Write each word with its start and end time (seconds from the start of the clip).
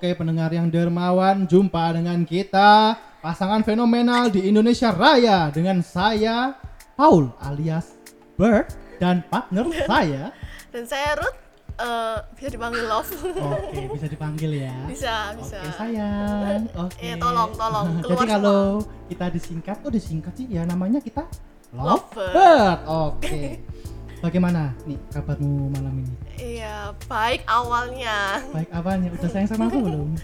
Oke 0.00 0.16
pendengar 0.16 0.48
yang 0.48 0.72
dermawan, 0.72 1.44
jumpa 1.44 1.92
dengan 1.92 2.24
kita 2.24 2.96
pasangan 3.20 3.60
fenomenal 3.60 4.32
di 4.32 4.48
Indonesia 4.48 4.88
Raya 4.88 5.52
dengan 5.52 5.84
saya 5.84 6.56
Paul 6.96 7.36
alias 7.36 8.00
Bird 8.32 8.72
dan 8.96 9.20
partner 9.28 9.68
saya. 9.92 10.32
Dan 10.72 10.88
saya 10.88 11.20
Ruth 11.20 11.36
eh, 11.76 12.16
bisa 12.32 12.48
dipanggil 12.48 12.88
Love. 12.88 13.12
Oke 13.44 13.92
bisa 13.92 14.08
dipanggil 14.08 14.64
ya. 14.64 14.72
bisa, 14.88 15.36
bisa. 15.36 15.60
Oke 15.60 15.68
sayang. 15.76 16.64
Oke. 16.80 16.96
Eh, 17.04 17.20
tolong, 17.20 17.52
tolong, 17.52 17.86
Jadi 18.00 18.00
keluar 18.00 18.24
kalau 18.24 18.60
kita 19.04 19.26
disingkat, 19.36 19.76
oh 19.84 19.92
disingkat 19.92 20.32
sih 20.32 20.48
ya 20.48 20.64
namanya 20.64 21.04
kita 21.04 21.28
Lovebird. 21.76 22.32
Lovebird. 22.32 22.78
Oke. 22.88 23.40
Bagaimana 24.20 24.76
nih 24.84 25.00
kabarmu 25.10 25.72
malam 25.72 25.94
ini? 26.04 26.14
Iya, 26.36 26.92
baik 27.08 27.40
awalnya. 27.48 28.44
Baik 28.52 28.68
apanya? 28.68 29.08
Udah 29.10 29.28
sayang 29.28 29.48
sama 29.48 29.66
aku 29.68 29.80
belum? 29.80 30.10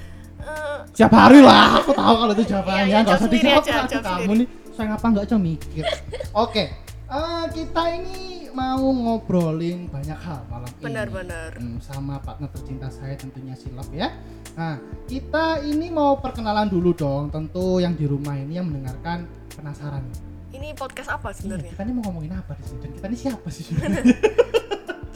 Eh, 0.46 0.78
Setiap 0.94 1.10
hari 1.10 1.42
lah, 1.42 1.74
aku 1.82 1.90
tahu 1.90 2.14
kalau 2.22 2.32
itu 2.38 2.44
jawabannya. 2.46 2.86
Iya, 2.86 2.86
iya, 2.86 2.98
jawab 3.02 3.18
usah 3.18 3.30
dijawab 3.34 3.62
aja, 3.66 3.74
aku 3.82 3.98
kamu 3.98 4.32
nih. 4.38 4.48
Sayang 4.78 4.92
apa 4.94 5.06
nggak 5.10 5.24
aja 5.26 5.36
mikir. 5.42 5.84
Oke. 6.44 6.64
eh, 7.06 7.44
kita 7.50 7.82
ini 7.90 8.18
mau 8.54 8.78
ngobrolin 8.78 9.90
banyak 9.90 10.14
hal 10.14 10.46
malam 10.46 10.70
ini. 10.70 10.84
Benar-benar. 10.86 11.50
Hmm, 11.58 11.82
sama 11.82 12.22
partner 12.22 12.46
tercinta 12.54 12.86
saya 12.94 13.18
tentunya 13.18 13.58
si 13.58 13.74
Love 13.74 13.90
ya. 13.90 14.14
Nah, 14.54 14.78
kita 15.10 15.66
ini 15.66 15.90
mau 15.90 16.14
perkenalan 16.14 16.70
dulu 16.70 16.94
dong. 16.94 17.34
Tentu 17.34 17.82
yang 17.82 17.98
di 17.98 18.06
rumah 18.06 18.38
ini 18.38 18.54
yang 18.54 18.70
mendengarkan 18.70 19.26
penasaran. 19.50 20.04
Ini 20.52 20.72
podcast 20.72 21.10
apa 21.10 21.30
Iya, 21.30 21.36
sebenarnya? 21.36 21.70
kita 21.72 21.82
ini 21.82 21.92
mau 21.92 22.04
ngomongin 22.06 22.32
apa 22.34 22.52
di 22.54 22.64
sini? 22.64 22.78
Dan 22.80 22.90
kita 22.92 23.06
ini 23.06 23.16
siapa 23.16 23.48
sih 23.48 23.62
sebenarnya? 23.64 24.16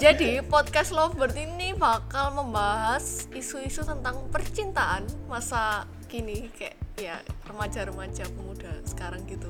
Jadi 0.01 0.41
podcast 0.43 0.91
Lovebird 0.91 1.37
ini 1.37 1.77
bakal 1.77 2.33
membahas 2.33 3.29
isu-isu 3.31 3.85
tentang 3.85 4.17
percintaan 4.29 5.05
masa 5.29 5.85
kini 6.09 6.49
kayak 6.51 6.75
ya 6.97 7.17
remaja-remaja 7.45 8.25
pemuda 8.31 8.73
sekarang 8.85 9.23
gitu. 9.25 9.49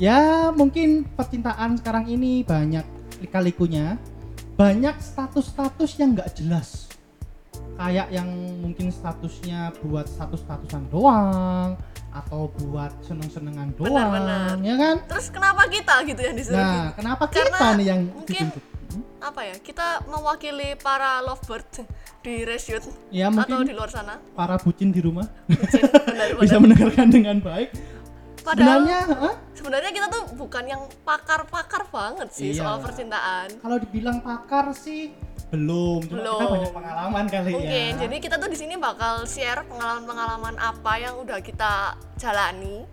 ya 0.00 0.48
mungkin 0.50 1.04
percintaan 1.04 1.76
sekarang 1.78 2.08
ini 2.08 2.42
banyak 2.42 2.82
lika-likunya 3.20 4.00
banyak 4.56 4.96
status-status 4.98 6.00
yang 6.00 6.16
nggak 6.16 6.32
jelas 6.34 6.90
kayak 7.76 8.08
yang 8.10 8.26
mungkin 8.58 8.88
statusnya 8.90 9.70
buat 9.84 10.08
status-statusan 10.08 10.90
doang 10.90 11.76
atau 12.12 12.40
buat 12.62 12.92
seneng-senengan 13.02 13.72
doang 13.72 13.88
Benar-benar. 13.88 14.60
ya 14.60 14.74
kan 14.74 14.96
Terus 15.06 15.26
kenapa 15.28 15.62
kita 15.66 15.94
gitu 16.04 16.20
yang 16.20 16.34
disuruh? 16.34 16.58
nah 16.58 16.92
kenapa 16.92 17.24
Karena 17.26 17.48
kita 17.50 17.66
nih 17.74 17.86
yang 17.86 18.00
mungkin- 18.06 18.48
dituntut 18.48 18.64
Hmm? 18.92 19.08
Apa 19.24 19.40
ya? 19.42 19.56
Kita 19.56 20.04
mewakili 20.04 20.76
para 20.76 21.24
lovebird 21.24 21.64
di 22.20 22.44
reshoot 22.44 22.84
ya 23.08 23.32
atau 23.32 23.64
di 23.64 23.72
luar 23.72 23.88
sana. 23.88 24.20
para 24.36 24.60
bucin 24.60 24.92
di 24.92 25.00
rumah 25.00 25.24
Bucin, 25.48 25.80
bisa 26.44 26.60
mendengarkan 26.60 27.08
dengan 27.08 27.40
baik 27.40 27.72
Padahal 28.38 28.84
sebenarnya 28.84 29.00
sebenarnya 29.54 29.90
kita 29.92 30.06
tuh 30.10 30.22
bukan 30.36 30.64
yang 30.66 30.82
pakar-pakar 31.00 31.88
banget 31.88 32.28
sih 32.32 32.52
Iya. 32.52 32.60
soal 32.60 32.76
percintaan. 32.82 33.48
kalau 33.56 33.80
dibilang 33.80 34.20
pakar 34.20 34.74
sih 34.74 35.16
belum 35.52 36.00
cuma 36.08 36.16
kita 36.16 36.16
Belum. 36.16 36.48
banyak 36.48 36.72
pengalaman 36.72 37.24
kali 37.28 37.50
Mungkin. 37.52 37.68
ya 37.92 38.00
Jadi 38.00 38.16
kita 38.24 38.34
tuh 38.40 38.48
di 38.48 38.56
sini 38.56 38.74
bakal 38.80 39.28
share 39.28 39.60
pengalaman-pengalaman 39.68 40.56
apa 40.56 40.92
yang 40.96 41.20
udah 41.20 41.44
kita 41.44 41.92
jalani 42.16 42.88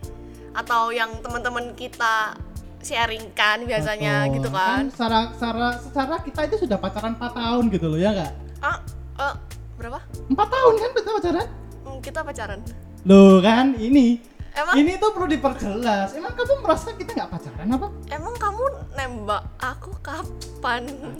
atau 0.52 0.92
yang 0.92 1.08
teman-teman 1.24 1.72
kita 1.72 2.36
sharingkan 2.84 3.64
biasanya 3.64 4.28
Betul. 4.28 4.36
gitu 4.44 4.50
kan. 4.52 4.84
secara, 4.92 5.20
secara, 5.36 5.68
secara 5.80 6.16
kita 6.20 6.42
itu 6.52 6.56
sudah 6.68 6.78
pacaran 6.80 7.16
4 7.16 7.32
tahun 7.32 7.64
gitu 7.72 7.86
loh 7.96 8.00
ya 8.00 8.12
nggak? 8.12 8.32
Ah, 8.60 8.78
eh, 9.24 9.36
berapa? 9.80 10.00
4 10.28 10.36
tahun 10.36 10.74
kan 10.76 10.90
kita 10.92 11.10
pacaran? 11.16 11.48
Hmm, 11.88 11.98
kita 12.04 12.20
pacaran. 12.24 12.60
Loh 13.08 13.40
kan 13.40 13.72
ini 13.80 14.20
Emang 14.52 14.76
ini 14.76 15.00
tuh 15.00 15.16
perlu 15.16 15.32
diperjelas. 15.32 16.12
Emang 16.18 16.36
kamu 16.36 16.60
merasa 16.60 16.92
kita 16.92 17.16
nggak 17.16 17.32
pacaran 17.32 17.68
apa? 17.72 17.88
emang 18.12 18.36
kamu 18.36 18.64
nembak 18.98 19.44
aku 19.62 19.96
kapan? 20.04 20.84
Aduh, 20.90 21.16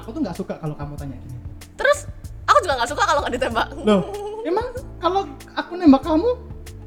aku 0.00 0.08
tuh 0.10 0.20
nggak 0.20 0.36
suka 0.36 0.54
kalau 0.56 0.74
kamu 0.74 0.92
tanya 0.96 1.16
gini. 1.20 1.36
Terus 1.76 1.98
aku 2.44 2.58
juga 2.64 2.74
nggak 2.80 2.90
suka 2.90 3.02
kalau 3.04 3.20
nggak 3.22 3.34
ditembak. 3.36 3.66
Loh, 3.84 4.00
emang 4.42 4.66
kalau 4.98 5.22
aku 5.52 5.72
nembak 5.76 6.02
kamu 6.02 6.28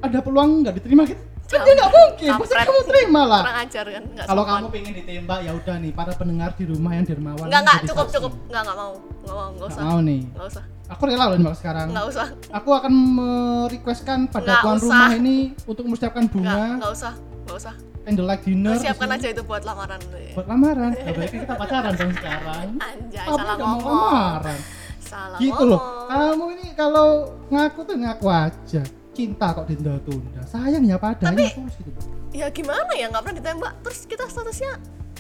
ada 0.01 0.19
peluang 0.19 0.50
nggak 0.66 0.75
diterima 0.81 1.06
gitu? 1.06 1.22
Kan 1.44 1.69
dia 1.69 1.75
nggak 1.78 1.91
mungkin, 1.94 2.29
pasti 2.41 2.56
kamu 2.56 2.81
terima 2.90 3.22
lah. 3.29 3.41
Kurang 3.46 3.59
ajar 3.62 3.85
kan? 3.85 4.03
Nggak 4.09 4.25
Kalau 4.25 4.44
kamu 4.44 4.66
pengen 4.74 4.94
ditembak 4.97 5.40
ya 5.46 5.51
udah 5.53 5.75
nih 5.78 5.91
para 5.94 6.12
pendengar 6.18 6.50
di 6.57 6.66
rumah 6.66 6.91
yang 6.97 7.06
dermawan. 7.06 7.46
Enggak, 7.46 7.62
jadi 7.62 7.88
cukup, 7.94 8.06
saksi. 8.09 8.16
cukup. 8.18 8.31
Enggak, 8.50 8.62
enggak 8.66 8.78
mau. 8.81 8.94
Enggak 8.97 9.35
mau, 9.38 9.50
Nggak 9.53 9.68
usah. 9.69 9.81
mau 9.85 10.00
nih. 10.01 10.22
Enggak 10.34 10.47
usah. 10.50 10.63
Aku 10.90 11.01
rela 11.06 11.25
loh 11.30 11.38
nembak 11.38 11.57
sekarang. 11.62 11.88
Enggak 11.94 12.06
usah. 12.09 12.28
Aku 12.50 12.69
akan 12.74 12.94
merequestkan 12.94 14.19
pada 14.34 14.50
Nggak 14.50 14.62
tuan 14.66 14.78
usah. 14.78 14.85
rumah 14.90 15.12
ini 15.13 15.38
untuk 15.69 15.84
mempersiapkan 15.85 16.24
bunga, 16.25 16.81
enggak 16.81 16.91
usah. 16.95 17.13
Enggak 17.45 17.57
usah. 17.62 17.74
Candlelight 18.03 18.41
dinner. 18.44 18.75
Siapkan 18.78 19.09
aja 19.09 19.28
itu 19.31 19.41
buat 19.44 19.64
lamaran 19.64 20.00
ya. 20.12 20.34
buat 20.36 20.47
lamaran. 20.47 20.91
Ya 20.94 21.12
berarti 21.12 21.38
kita 21.40 21.53
pacaran 21.56 21.94
dong 21.96 22.14
sekarang. 22.14 22.68
Anjay, 22.78 23.24
Kamu 23.24 23.38
salah 23.38 23.56
nggak 23.56 23.58
ngomong. 23.59 23.96
lamaran. 23.96 24.59
Salah 25.00 25.38
Gitu 25.40 25.64
loh. 25.64 25.81
Kamu 26.08 26.46
ini 26.53 26.68
kalau 26.75 27.08
ngaku 27.47 27.80
tuh 27.84 27.96
ngaku 27.97 28.28
aja. 28.28 28.81
Cinta 29.13 29.47
kok 29.53 29.66
ditunda-tunda. 29.69 30.42
Sayang 30.44 30.84
ya 30.84 30.97
padanya 30.97 31.31
Tapi- 31.31 31.53
gitu. 31.80 32.02
Ya 32.34 32.50
gimana 32.50 32.92
ya 32.97 33.08
nggak 33.08 33.22
pernah 33.24 33.38
ditembak. 33.40 33.74
Terus 33.86 34.00
kita 34.09 34.25
statusnya 34.25 34.72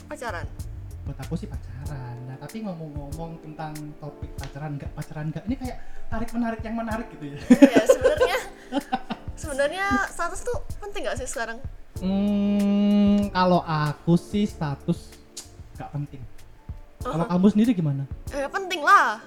pacaran. 0.09 0.45
Buat 1.05 1.17
aku 1.21 1.35
sih 1.37 1.45
pacaran. 1.45 2.15
Nah, 2.25 2.35
tapi 2.41 2.63
ngomong-ngomong 2.65 3.37
tentang 3.43 3.75
topik 4.01 4.33
pacaran 4.33 4.75
enggak 4.75 4.89
pacaran 4.97 5.29
enggak 5.29 5.43
ini 5.45 5.55
kayak 5.59 5.77
tarik 6.09 6.29
menarik 6.33 6.61
yang 6.65 6.75
menarik 6.75 7.07
gitu 7.13 7.25
ya. 7.31 7.37
ya 7.69 7.83
sebenarnya 7.85 8.37
sebenarnya 9.35 9.85
status 10.09 10.41
tuh 10.41 10.57
penting 10.79 11.05
gak 11.05 11.17
sih 11.19 11.29
sekarang? 11.29 11.61
Hmm, 11.99 13.29
kalau 13.29 13.61
aku 13.61 14.15
sih 14.15 14.45
status 14.45 15.13
nggak 15.73 15.89
penting. 15.91 16.21
Kalau 16.99 17.19
Uh-huh. 17.19 17.29
kamu 17.29 17.47
sendiri 17.49 17.71
gimana? 17.73 18.03
Ya 18.29 18.47
penting 18.47 18.79
lah. 18.79 19.19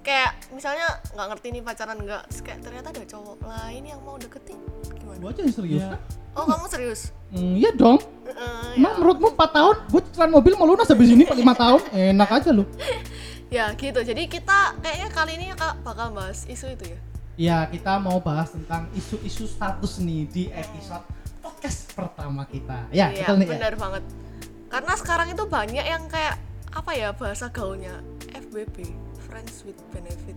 Kayak 0.00 0.40
misalnya 0.48 0.88
nggak 1.12 1.26
ngerti 1.28 1.46
nih 1.52 1.62
pacaran 1.62 1.98
nggak, 2.00 2.22
Terus 2.26 2.40
kayak 2.40 2.58
ternyata 2.64 2.88
ada 2.88 3.04
cowok 3.04 3.36
lain 3.42 3.82
yang 3.84 4.00
mau 4.00 4.16
deketin. 4.16 4.56
Gimana? 4.96 5.20
Gua 5.20 5.30
aja 5.30 5.40
yang 5.42 5.52
serius 5.52 5.84
kan? 5.84 6.00
Oh 6.32 6.44
kamu 6.44 6.64
serius? 6.66 7.00
Hmm, 7.28 7.54
iya 7.54 7.70
dong. 7.70 8.00
Eh, 8.24 8.78
Emang 8.80 8.92
ya. 8.92 8.96
menurutmu 8.96 9.28
4 9.30 9.52
tahun 9.52 9.76
gue 9.86 10.00
cicilan 10.00 10.30
mobil 10.30 10.52
mau 10.54 10.64
lunas 10.64 10.88
habis 10.88 11.10
ini 11.10 11.24
5 11.24 11.36
tahun? 11.52 11.80
Enak 11.92 12.30
aja 12.32 12.50
lu. 12.50 12.64
ya 13.54 13.68
gitu. 13.74 14.00
Jadi 14.00 14.22
kita 14.26 14.78
kayaknya 14.80 15.08
kali 15.10 15.32
ini 15.36 15.52
Kak, 15.52 15.84
bakal 15.84 16.16
bahas 16.16 16.48
isu 16.48 16.72
itu 16.72 16.84
ya. 16.88 16.98
Ya, 17.38 17.58
kita 17.66 18.00
mau 18.00 18.18
bahas 18.18 18.50
tentang 18.50 18.90
isu-isu 18.92 19.46
status 19.46 20.00
nih 20.00 20.26
di 20.26 20.44
episode 20.50 21.04
podcast 21.48 21.96
pertama 21.96 22.44
kita. 22.44 22.84
Ya, 22.90 23.08
Iya, 23.08 23.24
betul 23.24 23.36
nih. 23.36 23.46
ya? 23.46 23.52
benar 23.56 23.72
banget. 23.74 24.02
Karena 24.68 24.92
sekarang 24.94 25.28
itu 25.32 25.44
banyak 25.48 25.80
yang 25.82 26.04
kayak 26.06 26.36
apa 26.68 26.92
ya 26.92 27.08
bahasa 27.10 27.48
gaulnya 27.48 28.04
FBB, 28.30 28.92
friends 29.24 29.64
with 29.64 29.80
benefit. 29.88 30.36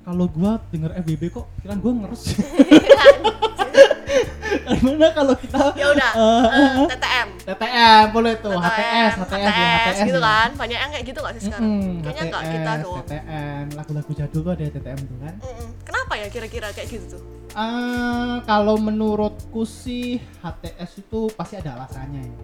Kalau 0.00 0.24
gua 0.26 0.56
denger 0.70 0.96
FBB 0.96 1.28
kok 1.30 1.44
pikiran 1.54 1.78
gua 1.78 1.92
ngeres. 1.94 2.22
Gimana 4.66 5.08
kalau 5.12 5.34
kita 5.36 5.60
ya 5.74 5.86
udah, 5.92 6.12
eh, 6.16 6.44
eh, 6.48 6.88
TTM. 6.88 7.25
TTM 7.46 8.04
boleh 8.10 8.34
tuh, 8.42 8.58
TTM, 8.58 8.66
HTS, 8.66 9.14
HTS, 9.22 9.46
ya, 9.46 9.70
HTS 9.78 9.98
gitu 10.10 10.18
ya. 10.18 10.26
kan. 10.26 10.48
Banyak 10.58 10.78
yang 10.82 10.90
kayak 10.90 11.04
gitu 11.06 11.18
gak 11.22 11.32
sih 11.38 11.42
sekarang? 11.46 11.70
Kayaknya 12.02 12.24
HTS, 12.26 12.48
kita 12.50 12.72
doang. 12.82 13.06
TTM, 13.06 13.64
lagu-lagu 13.78 14.12
jadul 14.18 14.40
tuh 14.42 14.52
ada 14.52 14.64
TTM 14.66 15.00
tuh 15.06 15.18
kan. 15.22 15.34
Kenapa 15.86 16.12
ya 16.18 16.26
kira-kira 16.26 16.68
kayak 16.74 16.88
gitu 16.90 17.06
tuh? 17.14 17.22
Ah, 17.54 18.42
kalau 18.44 18.76
menurutku 18.76 19.62
sih 19.62 20.18
HTS 20.42 21.06
itu 21.06 21.30
pasti 21.38 21.54
ada 21.56 21.78
alasannya 21.78 22.26
ya. 22.26 22.34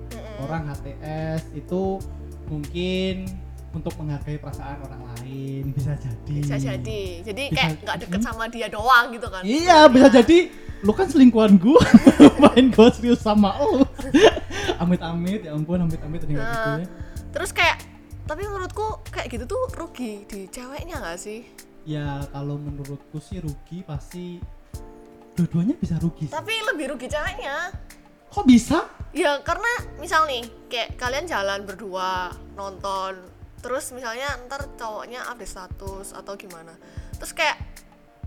Orang 0.46 0.70
HTS 0.70 1.50
itu 1.52 1.98
mungkin 2.46 3.26
untuk 3.72 3.96
menghargai 3.96 4.36
perasaan 4.36 4.84
orang 4.84 5.02
lain 5.16 5.72
bisa 5.72 5.96
jadi. 5.96 6.34
Bisa 6.38 6.56
jadi. 6.56 7.02
Jadi 7.24 7.42
Bisa- 7.48 7.56
kayak 7.56 7.72
nggak 7.82 7.96
deket 8.04 8.20
sama 8.20 8.44
dia 8.46 8.68
doang 8.68 9.10
gitu 9.10 9.28
kan? 9.32 9.42
Iya, 9.42 9.88
bisa 9.88 10.08
jadi 10.12 10.38
lu 10.82 10.92
kan 10.92 11.06
selingkuhan 11.06 11.56
gua, 11.56 11.80
main 12.42 12.68
gua 12.68 12.92
serius 12.92 13.22
sama 13.22 13.56
lu. 13.58 13.82
amit-amit, 14.82 15.46
ya 15.46 15.54
ampun, 15.54 15.78
amit-amit 15.80 16.20
nggak 16.20 16.36
gitu 16.36 16.42
Nah, 16.42 16.78
ya. 16.82 16.86
Terus 17.32 17.50
kayak 17.50 17.76
tapi 18.22 18.44
menurutku 18.44 19.02
kayak 19.08 19.28
gitu 19.30 19.44
tuh 19.46 19.62
rugi 19.74 20.22
di 20.26 20.46
ceweknya 20.46 21.00
nggak 21.00 21.18
sih? 21.18 21.46
Ya 21.82 22.22
kalau 22.30 22.58
menurutku 22.58 23.18
sih 23.18 23.42
rugi 23.42 23.82
pasti 23.82 24.38
dua-duanya 25.34 25.74
bisa 25.80 25.96
rugi. 25.98 26.28
sih. 26.28 26.34
Tapi 26.34 26.52
lebih 26.74 26.92
rugi 26.94 27.08
ceweknya. 27.08 27.72
Kok 28.28 28.44
bisa? 28.44 28.84
Ya 29.12 29.40
karena 29.44 29.68
misal 29.96 30.24
nih 30.24 30.44
kayak 30.66 30.96
kalian 30.96 31.28
jalan 31.28 31.64
berdua 31.64 32.32
nonton 32.54 33.31
terus 33.62 33.94
misalnya 33.94 34.26
ntar 34.50 34.66
cowoknya 34.74 35.22
update 35.30 35.54
status 35.54 36.10
atau 36.12 36.34
gimana 36.34 36.74
terus 37.16 37.30
kayak 37.30 37.56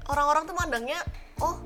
orang-orang 0.08 0.48
tuh 0.48 0.56
mandangnya 0.56 1.00
oh 1.44 1.60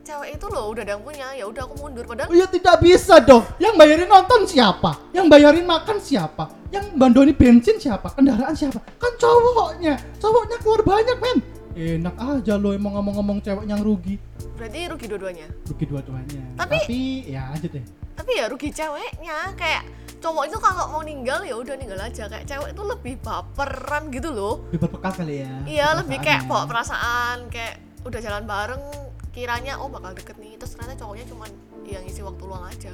cewek 0.00 0.40
itu 0.40 0.46
loh 0.48 0.72
udah 0.72 0.82
ada 0.82 0.92
yang 0.96 1.04
punya 1.04 1.26
ya 1.36 1.44
udah 1.46 1.62
aku 1.68 1.74
mundur 1.76 2.04
padahal 2.08 2.32
Oh 2.32 2.36
ya 2.36 2.48
tidak 2.48 2.80
bisa 2.82 3.20
dong. 3.22 3.44
Yang 3.60 3.74
bayarin 3.78 4.08
nonton 4.08 4.40
siapa? 4.48 4.90
Yang 5.12 5.26
bayarin 5.28 5.66
makan 5.68 5.96
siapa? 6.00 6.44
Yang 6.72 6.84
bandoni 6.96 7.32
bensin 7.36 7.76
siapa? 7.78 8.10
Kendaraan 8.16 8.54
siapa? 8.56 8.80
Kan 8.98 9.12
cowoknya. 9.20 9.94
Cowoknya 10.18 10.56
keluar 10.62 10.82
banyak 10.82 11.16
men. 11.20 11.38
Enak 11.80 12.16
aja 12.16 12.54
lo 12.60 12.76
emang 12.76 12.92
ngomong-ngomong 13.00 13.40
cewek 13.40 13.64
yang 13.64 13.80
rugi. 13.80 14.20
Berarti 14.56 14.78
rugi 14.92 15.06
dua-duanya? 15.08 15.46
Rugi 15.64 15.84
dua-duanya. 15.88 16.42
Tapi- 16.60 17.24
ya 17.24 17.48
lanjut 17.52 17.70
deh. 17.72 17.84
Tapi 18.16 18.30
ya 18.36 18.44
rugi 18.52 18.68
ceweknya. 18.68 19.56
Kayak 19.56 19.88
cowok 20.20 20.44
itu 20.52 20.58
kalau 20.60 20.84
mau 20.92 21.02
ninggal 21.02 21.40
ya 21.40 21.56
udah 21.56 21.74
ninggal 21.80 22.00
aja. 22.00 22.28
Kayak 22.28 22.44
cewek 22.44 22.68
itu 22.76 22.82
lebih 22.84 23.14
baperan 23.24 24.02
gitu 24.12 24.28
loh. 24.28 24.54
Lebih 24.68 24.80
berbekas 24.84 25.14
kali 25.16 25.34
ya. 25.40 25.54
Iya 25.64 25.88
lebih 26.04 26.18
kayak 26.20 26.44
bawa 26.44 26.68
perasaan 26.68 27.48
kayak 27.48 27.80
udah 28.04 28.20
jalan 28.20 28.44
bareng 28.44 28.84
kiranya 29.32 29.80
oh 29.80 29.88
bakal 29.88 30.12
deket 30.12 30.36
nih. 30.36 30.60
Terus 30.60 30.76
ternyata 30.76 31.00
cowoknya 31.00 31.24
cuman 31.32 31.50
yang 31.88 32.04
ngisi 32.04 32.20
waktu 32.20 32.42
luang 32.44 32.64
aja. 32.68 32.92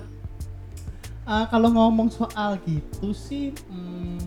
Eh, 1.26 1.46
kalau 1.50 1.74
ngomong 1.74 2.06
soal 2.06 2.54
gitu 2.62 3.10
sih 3.10 3.50
hmm, 3.66 4.22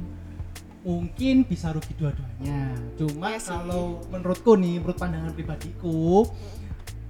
mungkin 0.84 1.44
bisa 1.44 1.76
rugi 1.76 1.92
dua-duanya. 2.00 2.76
Cuma 2.96 3.36
Iya 3.36 3.40
sih. 3.40 3.52
kalau 3.52 4.00
menurutku 4.08 4.56
nih 4.56 4.80
menurut 4.80 4.98
pandangan 5.00 5.32
pribadiku 5.36 6.24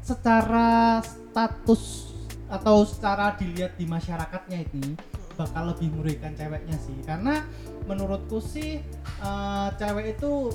secara 0.01 1.01
status 1.05 2.09
atau 2.49 2.81
secara 2.81 3.37
dilihat 3.37 3.77
di 3.77 3.85
masyarakatnya 3.85 4.65
ini 4.73 4.97
bakal 5.37 5.69
lebih 5.69 5.93
merugikan 5.93 6.33
ceweknya 6.33 6.77
sih. 6.81 6.97
Karena 7.05 7.45
menurutku 7.85 8.41
sih 8.41 8.81
eh, 9.21 9.69
cewek 9.77 10.17
itu 10.17 10.49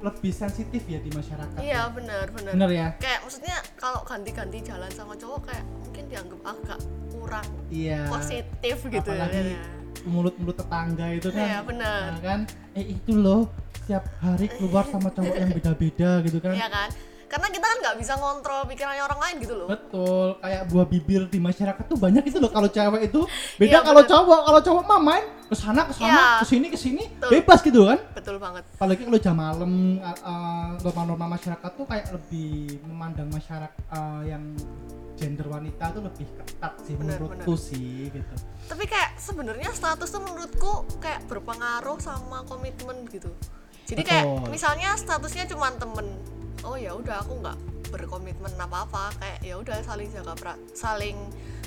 lebih 0.00 0.32
sensitif 0.32 0.80
ya 0.88 0.96
di 0.96 1.12
masyarakat 1.12 1.60
iya 1.60 1.84
ya. 1.84 1.92
bener 1.92 2.24
bener 2.32 2.52
bener 2.56 2.70
ya? 2.72 2.88
Kayak 2.96 3.20
maksudnya 3.20 3.56
kalau 3.76 4.00
ganti-ganti 4.08 4.64
jalan 4.64 4.88
sama 4.96 5.12
cowok 5.12 5.52
kayak 5.52 5.64
mungkin 5.84 6.04
dianggap 6.08 6.40
agak 6.56 6.80
kurang 7.12 7.48
iya. 7.68 8.08
positif 8.08 8.76
gitu 8.88 9.10
apalagi 9.12 9.60
ya 9.60 9.79
mulut-mulut 10.06 10.56
tetangga 10.56 11.06
itu 11.12 11.28
kan. 11.32 11.46
Iya, 11.46 11.58
bener. 11.66 12.08
Nah, 12.16 12.22
kan? 12.22 12.40
Eh 12.78 12.96
itu 12.96 13.12
loh 13.12 13.50
setiap 13.80 14.06
hari 14.22 14.46
keluar 14.46 14.84
sama 14.86 15.10
cowok 15.10 15.34
yang 15.34 15.50
beda-beda 15.50 16.10
gitu 16.22 16.38
kan. 16.38 16.54
Iya 16.54 16.68
kan 16.70 16.88
karena 17.30 17.46
kita 17.46 17.62
kan 17.62 17.78
nggak 17.78 17.96
bisa 18.02 18.12
ngontrol 18.18 18.66
pikirannya 18.66 19.06
orang 19.06 19.20
lain 19.22 19.36
gitu 19.38 19.54
loh. 19.54 19.68
Betul 19.70 20.34
kayak 20.42 20.62
buah 20.66 20.86
bibir 20.90 21.22
di 21.30 21.38
masyarakat 21.38 21.84
tuh 21.86 21.94
banyak 21.94 22.26
itu 22.26 22.42
loh. 22.42 22.50
Kalau 22.50 22.66
cewek 22.66 23.06
itu 23.06 23.20
beda 23.54 23.78
Iya, 23.78 23.86
kalau 23.86 24.02
bener. 24.02 24.10
cowok 24.10 24.40
kalau 24.50 24.60
cowok 24.66 24.82
mah 24.90 24.98
main 24.98 25.24
ke 25.46 25.54
sana 25.54 25.86
ke 25.86 25.94
sana 25.94 26.10
Iya. 26.10 26.26
ke 26.42 26.46
sini 26.50 26.66
ke 26.66 26.78
sini 26.78 27.04
Betul. 27.06 27.30
bebas 27.38 27.58
gitu 27.62 27.80
kan. 27.86 27.98
Betul 28.18 28.36
banget. 28.42 28.66
Apalagi 28.74 29.02
kalau 29.06 29.18
jam 29.22 29.36
malam 29.38 29.72
uh, 30.02 30.18
uh, 30.26 30.70
norma-norma 30.82 31.38
masyarakat 31.38 31.70
tuh 31.78 31.86
kayak 31.86 32.06
lebih 32.10 32.82
memandang 32.82 33.30
masyarakat 33.30 33.82
uh, 33.94 34.22
yang 34.26 34.42
gender 35.14 35.46
wanita 35.46 35.84
tuh 35.94 36.02
lebih 36.02 36.26
ketat 36.34 36.72
sih 36.82 36.98
Bener, 36.98 37.14
menurutku 37.14 37.54
sih 37.54 38.10
gitu. 38.10 38.34
Tapi 38.66 38.84
kayak 38.90 39.14
sebenarnya 39.22 39.70
status 39.70 40.10
tuh 40.10 40.18
menurutku 40.18 40.98
kayak 40.98 41.22
berpengaruh 41.30 42.02
sama 42.02 42.42
komitmen 42.50 43.06
gitu. 43.06 43.30
Jadi 43.86 44.02
kayak 44.02 44.50
misalnya 44.50 44.98
statusnya 44.98 45.46
cuma 45.46 45.70
temen 45.78 46.18
oh 46.64 46.76
ya 46.76 46.92
udah 46.92 47.24
aku 47.24 47.40
nggak 47.40 47.58
berkomitmen 47.90 48.54
apa 48.54 48.86
apa 48.86 49.04
kayak 49.18 49.38
ya 49.42 49.54
udah 49.58 49.82
saling 49.82 50.06
jaga 50.14 50.32
pra- 50.38 50.60
saling 50.72 51.18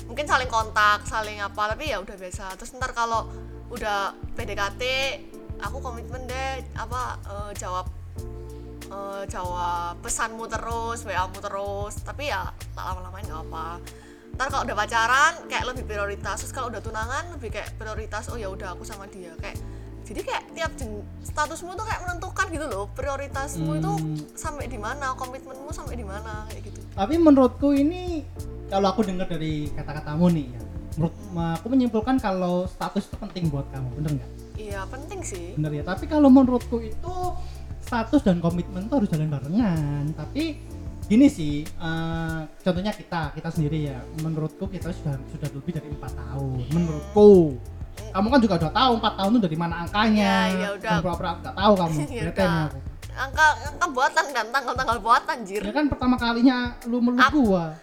mungkin 0.08 0.24
saling 0.24 0.48
kontak 0.48 1.04
saling 1.04 1.40
apa 1.40 1.76
tapi 1.76 1.92
ya 1.92 2.00
udah 2.00 2.16
biasa. 2.16 2.56
Terus 2.56 2.72
ntar 2.76 2.96
kalau 2.96 3.28
udah 3.72 4.16
PDKT 4.36 4.82
aku 5.60 5.78
komitmen 5.80 6.24
deh 6.28 6.64
apa 6.76 7.20
eh, 7.24 7.52
jawab 7.56 7.86
eh, 8.88 9.22
jawab 9.28 10.00
pesanmu 10.00 10.44
terus 10.48 11.04
WA-mu 11.04 11.38
terus. 11.40 12.00
Tapi 12.04 12.32
ya 12.32 12.48
tak 12.72 12.84
lama-lamain 12.84 13.24
nggak 13.28 13.44
apa 13.50 13.68
ntar 14.34 14.50
kalau 14.50 14.66
udah 14.66 14.74
pacaran 14.74 15.32
kayak 15.46 15.64
lebih 15.70 15.84
prioritas. 15.86 16.42
Terus 16.42 16.52
kalau 16.52 16.66
udah 16.72 16.82
tunangan 16.82 17.38
lebih 17.38 17.54
kayak 17.54 17.76
prioritas 17.78 18.26
oh 18.32 18.38
ya 18.40 18.50
udah 18.50 18.74
aku 18.74 18.82
sama 18.82 19.06
dia. 19.06 19.30
Kayak 19.38 19.60
jadi 20.04 20.20
kayak 20.20 20.42
tiap 20.52 20.72
statusmu 21.24 21.72
tuh 21.72 21.84
kayak 21.84 22.00
menentukan 22.04 22.46
gitu 22.52 22.66
loh 22.68 22.84
prioritasmu 22.92 23.70
itu 23.74 23.92
Hmm. 23.94 24.16
sampai 24.36 24.68
di 24.68 24.76
mana 24.76 25.16
komitmenmu 25.16 25.72
sampai 25.72 25.96
di 25.96 26.06
mana 26.06 26.44
kayak 26.46 26.68
gitu. 26.68 26.78
Tapi 26.92 27.14
menurutku 27.16 27.72
ini 27.72 28.22
kalau 28.68 28.92
aku 28.92 29.02
dengar 29.02 29.24
dari 29.24 29.72
kata-katamu 29.72 30.28
nih 30.30 30.46
ya 30.52 30.60
menurut 30.94 31.14
aku 31.58 31.66
menyimpulkan 31.66 32.16
kalau 32.18 32.68
status 32.68 33.08
itu 33.08 33.16
penting 33.18 33.50
buat 33.50 33.66
kamu 33.72 33.88
bener 33.98 34.10
nggak? 34.20 34.30
Iya 34.54 34.80
penting 34.86 35.20
sih. 35.24 35.56
Bener 35.58 35.72
ya 35.72 35.82
tapi 35.82 36.04
kalau 36.06 36.30
menurutku 36.30 36.78
itu 36.78 37.14
status 37.82 38.22
dan 38.22 38.38
komitmen 38.38 38.86
tuh 38.86 39.02
harus 39.02 39.10
jalan 39.10 39.26
barengan. 39.26 40.04
Tapi 40.14 40.62
gini 41.04 41.28
sih 41.28 41.64
eh, 41.64 42.40
contohnya 42.62 42.92
kita 42.92 43.34
kita 43.34 43.48
sendiri 43.50 43.90
ya 43.90 43.98
menurutku 44.20 44.64
kita 44.68 44.88
sudah 44.88 45.20
sudah 45.28 45.48
lebih 45.52 45.72
dari 45.76 45.88
empat 45.92 46.12
tahun 46.16 46.64
menurutku 46.72 47.60
kamu 48.14 48.26
kan 48.30 48.40
juga 48.42 48.54
udah 48.62 48.72
tahu 48.72 48.92
empat 49.02 49.14
tahun 49.18 49.30
itu 49.34 49.40
dari 49.42 49.56
mana 49.58 49.74
angkanya. 49.82 50.34
Ya, 50.46 50.54
ya 50.54 50.68
udah. 50.78 50.90
dan 50.90 51.02
pura-pura 51.02 51.30
nggak 51.42 51.56
tahu 51.58 51.72
kamu 51.74 51.98
Ya 52.14 52.30
aku. 52.30 52.78
Angka 53.14 53.46
angka 53.70 53.86
buatan 53.94 54.24
dan 54.34 54.46
tanggal-tanggal 54.50 54.98
buatan 54.98 55.36
jir 55.46 55.62
ya 55.62 55.70
kan 55.70 55.86
pertama 55.86 56.14
kalinya 56.18 56.74
lu 56.86 56.98
meluk 56.98 57.22
gua. 57.30 57.74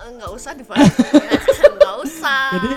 Eh, 0.00 0.10
nggak 0.16 0.30
usah 0.32 0.52
dibahas. 0.56 0.88
Nggak 1.80 1.96
usah. 2.06 2.44
Jadi 2.56 2.70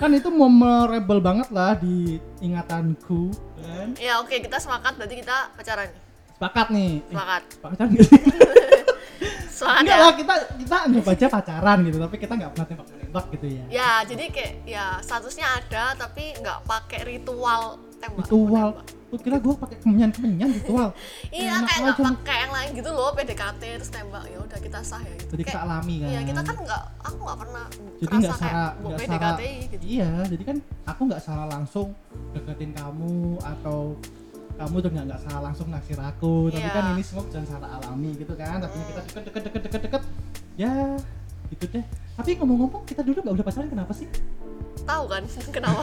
kan 0.00 0.10
itu 0.10 0.26
memorable 0.26 1.20
banget 1.22 1.48
lah 1.54 1.78
di 1.78 2.18
ingatanku 2.42 3.30
kan? 3.60 3.88
Ya 4.00 4.18
oke 4.18 4.34
kita 4.36 4.58
sepakat. 4.58 4.98
Berarti 4.98 5.14
kita 5.22 5.54
pacaran 5.54 5.88
sepakat 6.34 6.66
nih. 6.74 6.92
Eh, 6.98 7.12
sepakat. 7.14 7.42
pacaran 7.62 7.88
nggak 7.94 8.08
sepakat 9.54 9.80
enggak 9.86 9.98
lah 9.98 10.12
kita 10.12 10.34
kita 10.58 10.76
anggap 10.90 11.06
aja 11.06 11.26
pacaran 11.30 11.78
gitu 11.86 11.98
tapi 12.02 12.16
kita 12.18 12.32
nggak 12.34 12.50
pernah 12.52 12.66
tembak 12.66 12.86
tembak 12.90 13.24
gitu 13.38 13.46
ya. 13.46 13.64
Ya 13.70 13.90
jadi 14.02 14.24
kayak 14.26 14.52
ya 14.66 14.86
statusnya 14.98 15.46
ada 15.46 15.94
tapi 15.94 16.34
nggak 16.34 16.66
pakai 16.66 17.00
ritual 17.06 17.78
tembak 18.02 18.26
ritual? 18.26 18.68
menembak. 18.74 19.02
lu 19.14 19.22
kira 19.22 19.38
gue 19.38 19.54
pakai 19.54 19.76
kemenyan 19.78 20.10
kemenyan 20.10 20.50
ritual? 20.50 20.90
Iya 21.38 21.54
kayak 21.62 21.80
nggak 21.86 21.98
pakai 22.02 22.36
yang 22.42 22.52
lain 22.52 22.68
gitu 22.74 22.90
loh 22.90 23.10
PDKT 23.14 23.62
terus 23.78 23.90
tembak 23.94 24.24
ya 24.26 24.38
udah 24.42 24.58
kita 24.58 24.78
sah 24.82 24.98
ya 24.98 25.14
gitu. 25.14 25.38
Jadi 25.38 25.42
kita 25.46 25.54
Kayak, 25.54 25.70
alami 25.70 25.94
kan 26.02 26.08
iya 26.10 26.20
kita 26.26 26.40
kan. 26.42 26.56
nggak 26.66 26.82
aku 27.06 27.18
nggak 27.22 27.38
pernah 27.38 27.64
jadi 27.94 28.14
nggak 28.18 28.34
mau 28.34 28.50
nggak 28.90 28.98
PDKT 28.98 29.40
secara 29.40 29.70
gitu. 29.70 29.82
Iya 29.86 30.12
jadi 30.26 30.42
kan 30.42 30.56
aku 30.84 31.00
nggak 31.06 31.22
salah 31.22 31.46
langsung 31.46 31.88
deketin 32.34 32.72
kamu 32.74 33.38
atau 33.38 33.94
kamu 34.54 34.76
juga 34.78 35.00
nggak 35.02 35.20
salah 35.26 35.40
langsung 35.50 35.68
naksir 35.70 35.98
aku. 35.98 36.48
Tapi 36.50 36.62
Iya. 36.62 36.74
kan 36.74 36.84
ini 36.94 37.02
semua 37.02 37.22
jangan 37.26 37.48
salah 37.58 37.68
alami 37.80 38.10
gitu 38.14 38.34
kan. 38.38 38.62
Tapi 38.62 38.76
kita 38.86 39.00
deket 39.02 39.22
deket 39.26 39.42
deket 39.42 39.62
deket 39.66 39.80
deket. 39.90 40.02
Ya 40.54 40.72
gitu 41.50 41.64
deh. 41.74 41.84
Tapi 42.14 42.30
ngomong-ngomong 42.38 42.82
kita 42.86 43.02
dulu 43.02 43.18
nggak 43.20 43.34
udah 43.34 43.46
pacaran 43.46 43.68
kenapa 43.68 43.92
sih? 43.92 44.06
Tahu 44.84 45.04
kan 45.10 45.22
kenapa? 45.56 45.82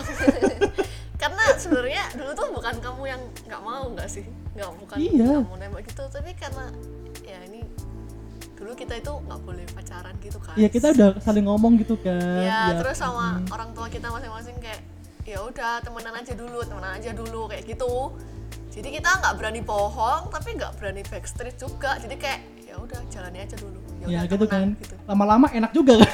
Karena 1.21 1.43
sebenarnya 1.59 2.03
dulu 2.17 2.31
tuh 2.33 2.47
bukan 2.55 2.75
kamu 2.81 3.03
yang 3.05 3.21
nggak 3.45 3.61
mau 3.61 3.83
nggak 3.91 4.07
sih? 4.07 4.25
Nggak 4.55 4.69
bukan 4.79 4.97
Iya. 4.97 5.43
nembak 5.45 5.81
gitu. 5.85 6.03
Tapi 6.07 6.31
karena 6.39 6.65
ya 7.27 7.39
ini 7.51 7.61
dulu 8.55 8.71
kita 8.77 8.93
itu 8.97 9.11
nggak 9.11 9.41
boleh 9.43 9.65
pacaran 9.73 10.15
gitu 10.23 10.39
kan. 10.39 10.55
Iya 10.55 10.69
kita 10.71 10.95
udah 10.95 11.09
saling 11.19 11.45
ngomong 11.45 11.75
gitu 11.81 11.97
kan. 11.99 12.39
Ya, 12.45 12.71
terus 12.77 13.01
sama 13.01 13.41
mm. 13.41 13.49
orang 13.49 13.69
tua 13.73 13.89
kita 13.89 14.07
masing-masing 14.07 14.55
kayak 14.61 14.81
ya 15.25 15.37
udah 15.41 15.81
temenan 15.85 16.13
aja 16.17 16.33
dulu 16.33 16.65
temenan 16.65 16.97
aja 16.97 17.13
dulu 17.13 17.45
kayak 17.45 17.65
gitu 17.69 18.09
jadi 18.71 18.87
kita 18.87 19.09
nggak 19.19 19.33
berani 19.35 19.61
bohong 19.61 20.31
tapi 20.31 20.55
nggak 20.55 20.71
berani 20.79 21.03
backstreet 21.03 21.59
juga 21.59 21.99
jadi 21.99 22.15
kayak 22.15 22.39
ya 22.63 22.75
udah 22.79 22.99
jalani 23.11 23.43
aja 23.43 23.55
dulu 23.59 23.77
ya 24.01 24.05
udah, 24.07 24.23
gitu 24.31 24.45
kan 24.47 24.67
gitu. 24.79 24.95
lama-lama 25.05 25.47
enak 25.51 25.71
juga 25.75 25.99
kan 25.99 26.11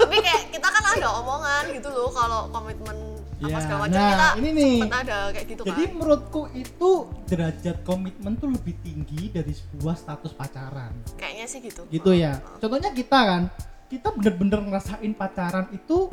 tapi 0.00 0.16
kayak 0.18 0.42
kita 0.48 0.68
kan 0.68 0.84
ada 0.96 1.08
omongan 1.20 1.62
gitu 1.70 1.88
loh 1.92 2.08
kalau 2.10 2.48
komitmen 2.48 2.96
apa 3.38 3.54
Ya, 3.54 3.62
segala 3.62 3.86
macam 3.86 4.02
nah, 4.02 4.10
kita 4.10 4.28
ini 4.42 4.50
nih. 4.50 4.76
ada 4.90 5.18
kayak 5.30 5.46
gitu 5.46 5.62
Jadi 5.62 5.82
kan 5.86 5.94
menurutku 5.94 6.42
itu 6.58 6.90
derajat 7.30 7.76
komitmen 7.86 8.34
tuh 8.34 8.50
lebih 8.50 8.74
tinggi 8.82 9.30
dari 9.30 9.54
sebuah 9.54 9.94
status 9.94 10.34
pacaran. 10.34 10.90
kayaknya 11.14 11.46
sih 11.46 11.62
gitu 11.62 11.86
Gitu 11.86 12.10
ya. 12.18 12.42
Contohnya 12.58 12.90
kita 12.90 13.14
kan, 13.14 13.42
kita 13.86 14.10
bener-bener 14.10 14.58
ngerasain 14.66 15.14
pacaran 15.14 15.70
itu 15.70 16.10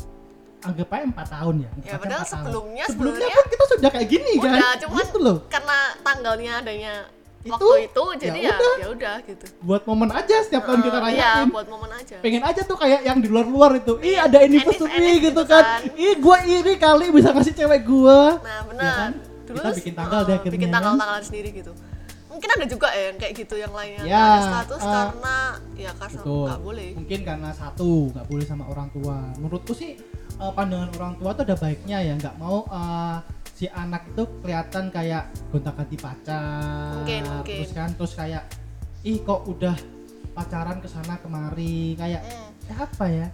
anggap 0.68 0.88
aja 0.90 1.04
4 1.06 1.28
tahun 1.30 1.56
ya. 1.56 1.70
Ya, 1.78 1.94
padahal 1.96 1.96
empat 1.96 2.28
tahun. 2.28 2.28
sebelumnya- 2.28 2.88
sebelumnya 2.88 3.22
sebelumnya 3.22 3.28
pun 3.32 3.46
kita 3.48 3.64
sudah 3.70 3.90
kayak 3.92 4.08
gini 4.08 4.32
kan. 4.36 4.52
udah 4.52 4.74
cuman 4.80 4.98
gitu 5.02 5.18
loh. 5.20 5.38
karena 5.48 5.78
tanggalnya 6.02 6.54
adanya 6.60 6.94
Itu, 7.42 7.54
waktu 7.54 7.78
itu 7.86 8.04
jadi 8.20 8.40
ya 8.40 8.44
ya 8.44 8.56
udah. 8.56 8.76
ya 8.76 8.88
udah 8.90 9.16
gitu 9.24 9.46
Buat 9.62 9.84
momen 9.86 10.10
aja 10.12 10.36
setiap 10.42 10.64
tahun 10.66 10.82
kita 10.82 10.98
Eh, 10.98 11.04
iya 11.12 11.30
rayain. 11.38 11.48
buat 11.48 11.68
momen 11.68 11.92
aja 11.92 12.16
Pengen 12.20 12.42
aja 12.42 12.62
tuh 12.62 12.74
kayak 12.76 13.00
yang 13.02 13.18
di 13.18 13.28
luar-luar 13.28 13.72
itu. 13.76 13.94
Ih 14.02 14.18
ada 14.18 14.38
anniversary 14.40 14.90
Enif-enif 14.90 15.14
gitu 15.20 15.30
gitu 15.32 15.42
kan. 15.46 15.64
kan. 15.64 15.80
Ih 15.96 16.14
gua 16.18 16.38
iri 16.44 16.74
kali 16.76 17.06
bisa 17.12 17.30
ngasih 17.30 17.54
cewek 17.54 17.82
gua. 17.84 18.42
nah 18.42 18.60
benar 18.66 18.82
Ya 18.84 18.94
kan? 18.96 19.12
dulu 19.46 19.58
Kita 19.60 19.70
bikin 19.74 19.94
tanggal 19.94 20.18
eh, 20.18 20.26
deh 20.26 20.34
akhirnya, 20.36 20.54
bikin 20.54 20.68
kan? 20.68 20.76
tanggal-tanggalan 20.76 21.24
sendiri 21.24 21.50
gitu 21.54 21.72
mungkin 22.28 22.50
ada 22.52 22.66
juga 22.68 22.88
ya 22.90 23.04
yang 23.06 23.18
kayak 23.18 23.34
gitu 23.38 23.56
yang 23.56 23.72
lainnya 23.72 24.04
Ya, 24.04 24.20
ada 24.20 24.42
status 24.44 24.82
eh, 24.82 24.92
karena 24.92 25.36
ya 25.78 25.92
karena 25.96 26.20
nggak 26.20 26.60
boleh 26.60 26.88
Mungkin 26.92 27.20
karena 27.24 27.50
satu 27.54 27.90
nggak 28.12 28.26
boleh 28.26 28.44
sama 28.44 28.64
orang 28.66 28.88
tua. 28.92 29.18
Menurutku 29.38 29.72
sih 29.72 29.96
eh, 30.36 30.52
pandangan 30.52 30.90
orang 30.96 31.14
tua 31.16 31.30
tuh 31.32 31.44
ada 31.44 31.56
baiknya 31.56 31.98
ya 32.02 32.14
nggak 32.16 32.36
mau 32.36 32.66
eh, 32.66 33.18
si 33.56 33.66
anak 33.68 34.04
itu 34.12 34.24
kelihatan 34.44 34.92
kayak 34.92 35.24
gonta-ganti 35.48 35.96
pacar. 35.96 37.00
Mungkin, 37.00 37.22
mungkin. 37.24 37.56
Terus 37.64 37.72
kan 37.72 37.90
terus 37.96 38.14
kayak 38.14 38.44
ih 39.02 39.24
kok 39.24 39.48
udah 39.48 39.76
pacaran 40.32 40.84
ke 40.84 40.88
sana 40.88 41.16
kemari 41.24 41.96
kayak 41.96 42.22
ya 42.68 42.76
apa 42.76 43.06
ya? 43.08 43.28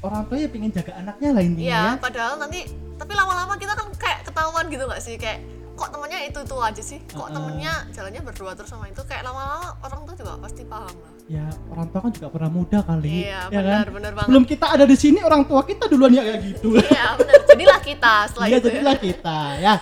Orang 0.00 0.24
tua 0.26 0.38
ya 0.38 0.48
pengen 0.48 0.70
jaga 0.70 0.96
anaknya 0.96 1.28
lah 1.34 1.42
intinya 1.42 1.66
Iya, 1.66 1.82
ya. 1.84 2.00
padahal 2.00 2.34
nanti 2.38 2.60
tapi 2.96 3.12
lama-lama 3.12 3.52
kita 3.56 3.74
kan 3.74 3.88
kayak 3.96 4.24
ketahuan 4.24 4.64
gitu 4.68 4.84
nggak 4.86 5.02
sih 5.02 5.16
kayak 5.16 5.40
kok 5.80 5.88
temennya 5.88 6.18
itu 6.22 6.38
itu 6.38 6.56
aja 6.60 6.82
sih. 6.84 6.98
Kok 7.02 7.16
Uh-uh. 7.16 7.32
temennya 7.32 7.72
jalannya 7.90 8.20
berdua 8.20 8.52
terus 8.52 8.68
sama 8.68 8.84
itu 8.86 9.00
kayak 9.02 9.24
lama-lama 9.24 9.80
orang 9.80 10.00
tuh 10.04 10.14
juga 10.14 10.36
pasti 10.36 10.62
paham 10.62 10.92
lah. 10.92 11.12
Ya 11.24 11.46
orang 11.72 11.86
tua 11.88 12.00
kan 12.04 12.12
juga 12.12 12.28
pernah 12.28 12.50
muda 12.50 12.78
kali 12.82 13.24
Iya, 13.24 13.40
ya 13.48 13.60
benar, 13.62 13.64
kan? 13.64 13.94
benar 13.96 14.12
banget. 14.12 14.26
sebelum 14.28 14.44
kita 14.44 14.66
ada 14.68 14.84
di 14.84 14.96
sini 14.98 15.18
orang 15.22 15.42
tua 15.46 15.60
kita 15.62 15.84
duluan 15.88 16.12
ya 16.12 16.22
kayak 16.22 16.40
gitu. 16.44 16.68
Iya 16.76 17.06
benar. 17.16 17.38
Jadilah 17.48 17.80
kita 17.80 18.14
setelah 18.28 18.46
Iya 18.46 18.56
itu 18.56 18.60
ya. 18.60 18.72
jadilah 18.76 18.96
kita 18.98 19.38
ya. 19.56 19.74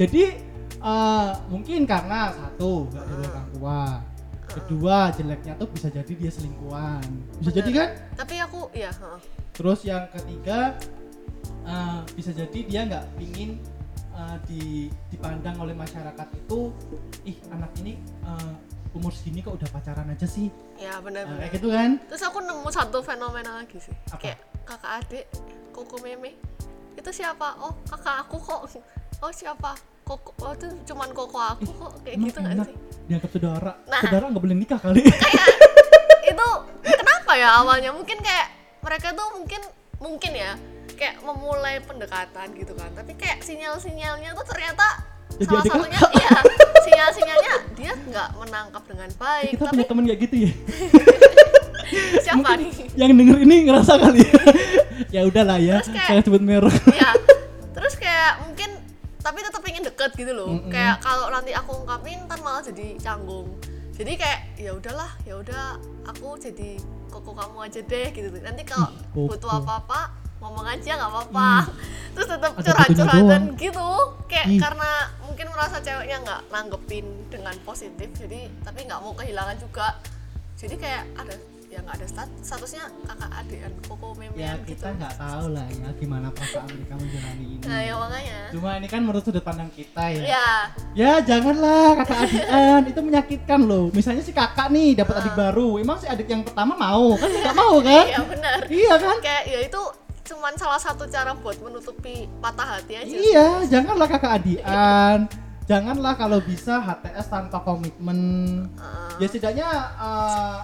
Jadi 0.00 0.22
eh, 0.80 1.28
mungkin 1.46 1.80
karena 1.84 2.18
satu 2.32 2.88
nggak 2.88 3.04
dari 3.04 3.24
orang 3.28 3.48
tua. 3.52 3.78
Kedua 4.46 5.08
jeleknya 5.10 5.56
tuh 5.56 5.64
bisa 5.66 5.88
jadi 5.88 6.12
dia 6.12 6.28
selingkuhan. 6.28 7.00
Bisa 7.40 7.48
Bener. 7.48 7.56
jadi 7.60 7.70
kan? 7.72 7.88
Tapi 8.18 8.34
aku 8.38 8.60
ya 8.72 8.90
terus 9.52 9.80
yang 9.82 10.08
ketiga 10.08 10.76
eh, 11.62 11.98
bisa 12.12 12.30
jadi 12.30 12.58
dia 12.62 12.80
nggak 12.84 13.04
pingin 13.16 13.56
eh, 14.16 14.36
di 14.48 14.62
dipandang 15.10 15.56
oleh 15.60 15.74
masyarakat 15.76 16.28
itu 16.36 16.72
ih 17.24 17.36
anak 17.52 17.70
ini 17.80 17.96
eh, 18.00 18.54
umur 18.92 19.12
segini 19.12 19.40
kok 19.40 19.56
udah 19.56 19.68
pacaran 19.72 20.08
aja 20.12 20.28
sih? 20.28 20.52
Ya 20.76 21.00
Nah, 21.00 21.00
benar-benar 21.00 21.48
kayak 21.48 21.54
gitu 21.56 21.68
kan? 21.72 21.90
Terus 22.12 22.22
aku 22.28 22.38
nemu 22.44 22.68
satu 22.68 22.98
fenomena 23.00 23.64
lagi 23.64 23.80
sih. 23.80 23.94
Apa? 24.12 24.20
kayak 24.20 24.38
kakak 24.68 24.92
adik 25.04 25.24
koko 25.72 25.96
meme. 26.04 26.36
Itu 26.96 27.08
siapa? 27.08 27.56
Oh 27.60 27.72
kakak 27.88 28.28
aku 28.28 28.36
kok. 28.36 28.60
Oh 29.24 29.32
siapa? 29.32 29.72
Koko 30.04 30.36
oh 30.44 30.52
itu 30.52 30.68
cuman 30.92 31.08
koko 31.16 31.38
aku 31.40 31.70
kok. 31.72 31.92
Kayak 32.04 32.16
gitu 32.20 32.38
nggak 32.44 32.68
sih? 32.68 32.76
Dianggap 33.08 33.30
saudara. 33.32 33.72
Nah. 33.88 34.02
saudara 34.04 34.24
nggak 34.28 34.42
boleh 34.44 34.56
nikah 34.56 34.80
kali. 34.80 35.02
Itu 36.32 36.48
kenapa 36.84 37.32
ya 37.34 37.48
awalnya? 37.64 37.90
Mungkin 37.96 38.20
kayak 38.20 38.48
mereka 38.84 39.14
tuh 39.16 39.26
mungkin 39.40 39.62
mungkin 40.02 40.32
ya 40.34 40.52
kayak 40.94 41.20
memulai 41.20 41.78
pendekatan 41.78 42.48
gitu 42.52 42.72
kan. 42.72 42.90
Tapi 42.92 43.12
kayak 43.14 43.40
sinyal-sinyalnya 43.40 44.32
tuh 44.32 44.46
ternyata 44.46 44.86
Jadi 45.32 45.44
salah 45.46 45.60
adik 45.60 45.72
satunya 45.72 45.98
iya 46.14 46.30
sinyal-sinyalnya 46.84 47.52
dia 47.72 47.92
nggak 47.96 48.28
menangkap 48.36 48.82
dengan 48.84 49.08
baik 49.16 49.50
kita 49.50 49.64
tapi 49.64 49.74
punya 49.74 49.88
temen 49.88 50.04
kayak 50.04 50.20
gitu 50.22 50.36
ya? 50.38 50.50
Siapa 52.24 52.50
nih? 52.54 52.70
yang 52.94 53.12
denger 53.12 53.38
ini 53.40 53.56
ngerasa 53.64 53.92
kali 53.98 54.20
ya? 54.22 54.40
Ya 55.10 55.20
udahlah 55.22 55.58
ya 55.58 55.76
Terus 55.78 55.88
kayak- 55.90 56.08
saya 56.08 56.20
sebut 56.22 56.42
merek 56.42 56.76
ya 56.90 57.10
terus 57.72 57.94
kayak 57.96 58.32
mungkin 58.40 58.70
tapi 59.18 59.38
tetap 59.40 59.60
pengen 59.60 59.82
deket 59.82 60.10
gitu 60.14 60.32
loh. 60.32 60.48
Mm-mm. 60.50 60.68
kayak 60.68 61.00
kalau 61.00 61.28
nanti 61.28 61.50
aku 61.50 61.72
ungkapin 61.76 62.24
ntar 62.24 62.40
malah 62.40 62.60
jadi 62.60 62.96
canggung. 62.96 63.48
Jadi 63.92 64.12
kayak 64.14 64.40
ya 64.56 64.72
udahlah 64.72 65.10
ya 65.22 65.34
udah 65.36 65.76
aku 66.04 66.36
jadi 66.36 66.76
koko 67.06 67.30
kamu 67.30 67.58
aja 67.62 67.80
deh 67.82 68.08
gitu. 68.10 68.28
Nanti 68.36 68.62
kalau 68.62 68.88
butuh 69.12 69.50
apa-apa 69.54 70.00
ngomong 70.42 70.66
aja 70.66 70.90
nggak 70.98 71.10
apa-apa. 71.14 71.52
Terus 72.18 72.28
tetap 72.28 72.52
curhat-curhatan 72.58 73.42
gitu. 73.56 73.88
Kayak 74.28 74.46
Ih. 74.52 74.60
karena 74.60 74.90
mungkin 75.24 75.46
merasa 75.54 75.80
ceweknya 75.80 76.18
nggak 76.20 76.40
nanggepin 76.52 77.06
dengan 77.32 77.54
positif 77.64 78.08
jadi 78.18 78.50
tapi 78.66 78.84
nggak 78.84 79.00
mau 79.00 79.14
kehilangan 79.16 79.56
juga. 79.62 79.96
Jadi 80.58 80.74
kayak 80.76 81.02
ada 81.16 81.34
ya 81.72 81.80
nggak 81.80 82.04
ada 82.04 82.06
stat 82.06 82.28
statusnya 82.44 82.84
kakak 83.08 83.32
adean 83.32 83.72
koko 83.88 84.12
meme 84.20 84.36
ya 84.36 84.60
gitu. 84.60 84.76
kita 84.76 84.92
nggak 84.92 85.14
tahu 85.16 85.56
lah 85.56 85.64
ya 85.72 85.88
gimana 85.96 86.28
perasaan 86.28 86.68
mereka 86.68 86.94
menjalani 87.00 87.44
ini. 87.48 87.64
Nah 87.64 87.80
ya 87.80 87.94
makanya. 87.96 88.38
Cuma 88.52 88.68
ini 88.76 88.88
kan 88.92 89.00
menurut 89.00 89.24
sudut 89.24 89.40
pandang 89.40 89.72
kita 89.72 90.04
ya. 90.12 90.22
Ya 90.36 90.48
ya 90.92 91.12
janganlah 91.24 91.96
kakak 92.04 92.28
adikan 92.28 92.80
itu 92.92 93.00
menyakitkan 93.00 93.60
loh. 93.64 93.88
Misalnya 93.88 94.20
si 94.20 94.36
kakak 94.36 94.68
nih 94.68 95.00
dapat 95.00 95.24
adik 95.24 95.32
baru 95.32 95.80
emang 95.80 95.96
si 95.96 96.04
adik 96.12 96.28
yang 96.28 96.44
pertama 96.44 96.76
mau? 96.76 97.16
Kan 97.16 97.32
nggak 97.32 97.56
mau 97.56 97.76
kan? 97.80 98.04
Iya 98.12 98.20
benar. 98.28 98.58
iya 98.68 98.94
kan? 99.00 99.16
Kayak 99.24 99.42
ya 99.48 99.58
itu 99.64 99.82
cuman 100.22 100.54
salah 100.54 100.78
satu 100.78 101.04
cara 101.04 101.34
buat 101.34 101.58
menutupi 101.58 102.30
patah 102.38 102.78
hati 102.78 102.94
aja. 102.94 103.10
iya 103.12 103.46
janganlah 103.66 104.06
kakak 104.06 104.32
adian 104.38 105.26
janganlah 105.64 106.14
kalau 106.14 106.38
bisa 106.38 106.78
HTS 106.78 107.26
tanpa 107.28 107.58
komitmen 107.60 108.18
Heeh. 108.68 109.10
ya 109.18 109.26
setidaknya 109.26 109.68
eh, 109.96 110.56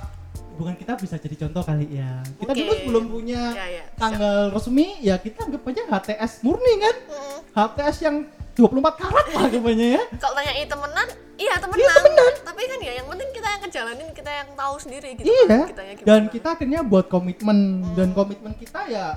bukan 0.55 0.75
kita 0.75 0.95
bisa 0.95 1.15
jadi 1.17 1.37
contoh 1.41 1.63
kali 1.63 1.87
ya 1.93 2.19
kita 2.37 2.51
dulu 2.53 2.63
Mungkin. 2.65 2.79
sebelum 2.81 3.05
punya 3.09 3.43
Ya, 3.53 3.67
ya. 3.73 3.85
tanggal 3.95 4.51
resmi 4.51 4.99
ya 5.01 5.15
kita 5.17 5.45
anggap 5.45 5.63
aja 5.65 5.83
HTS 5.89 6.43
murni 6.43 6.75
kan 6.79 6.97
Mm. 7.09 7.37
HTS 7.55 7.97
yang 8.01 8.17
24 8.55 8.75
karat 8.97 9.27
lah 9.29 9.43
anggapannya 9.45 9.89
ya 9.93 10.03
Kalau 10.17 10.35
tanya 10.35 10.51
ini 10.53 10.67
temenan, 10.67 11.07
iya 11.37 11.55
temenan. 11.57 11.79
Iya, 11.79 11.91
temenan. 11.95 12.33
Tapi 12.43 12.63
kan 12.65 12.79
ya 12.81 12.93
yang 12.93 13.07
penting 13.07 13.31
kita 13.31 13.49
yang 13.49 13.61
ngejalanin, 13.61 14.09
kita 14.11 14.31
yang 14.33 14.49
tahu 14.53 14.75
sendiri 14.79 15.09
gitu 15.15 15.27
iya 15.27 15.43
kan. 15.47 15.59
Gimana. 15.71 16.03
dan 16.03 16.21
kita 16.27 16.49
akhirnya 16.53 16.81
buat 16.83 17.07
komitmen 17.07 17.59
dan 17.95 18.11
komitmen 18.11 18.59
kita 18.59 18.83
ya 18.89 19.15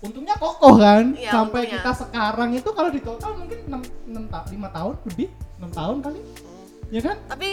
untungnya 0.00 0.34
kokoh 0.34 0.74
kan 0.76 1.12
Iya, 1.12 1.28
sampai 1.30 1.60
untungnya. 1.62 1.76
kita 1.78 1.90
sekarang 1.94 2.50
itu 2.52 2.68
kalau 2.70 2.88
di 2.88 3.00
total 3.00 3.30
mungkin 3.36 3.58
6, 3.62 3.84
6 4.08 4.24
ta 4.26 4.40
5 4.44 4.56
tahun 4.70 4.94
lebih 5.04 5.28
6 5.58 5.70
tahun 5.70 5.96
kali 6.00 6.20
Mm. 6.20 6.66
ya 6.88 7.00
kan 7.02 7.16
Tapi 7.28 7.50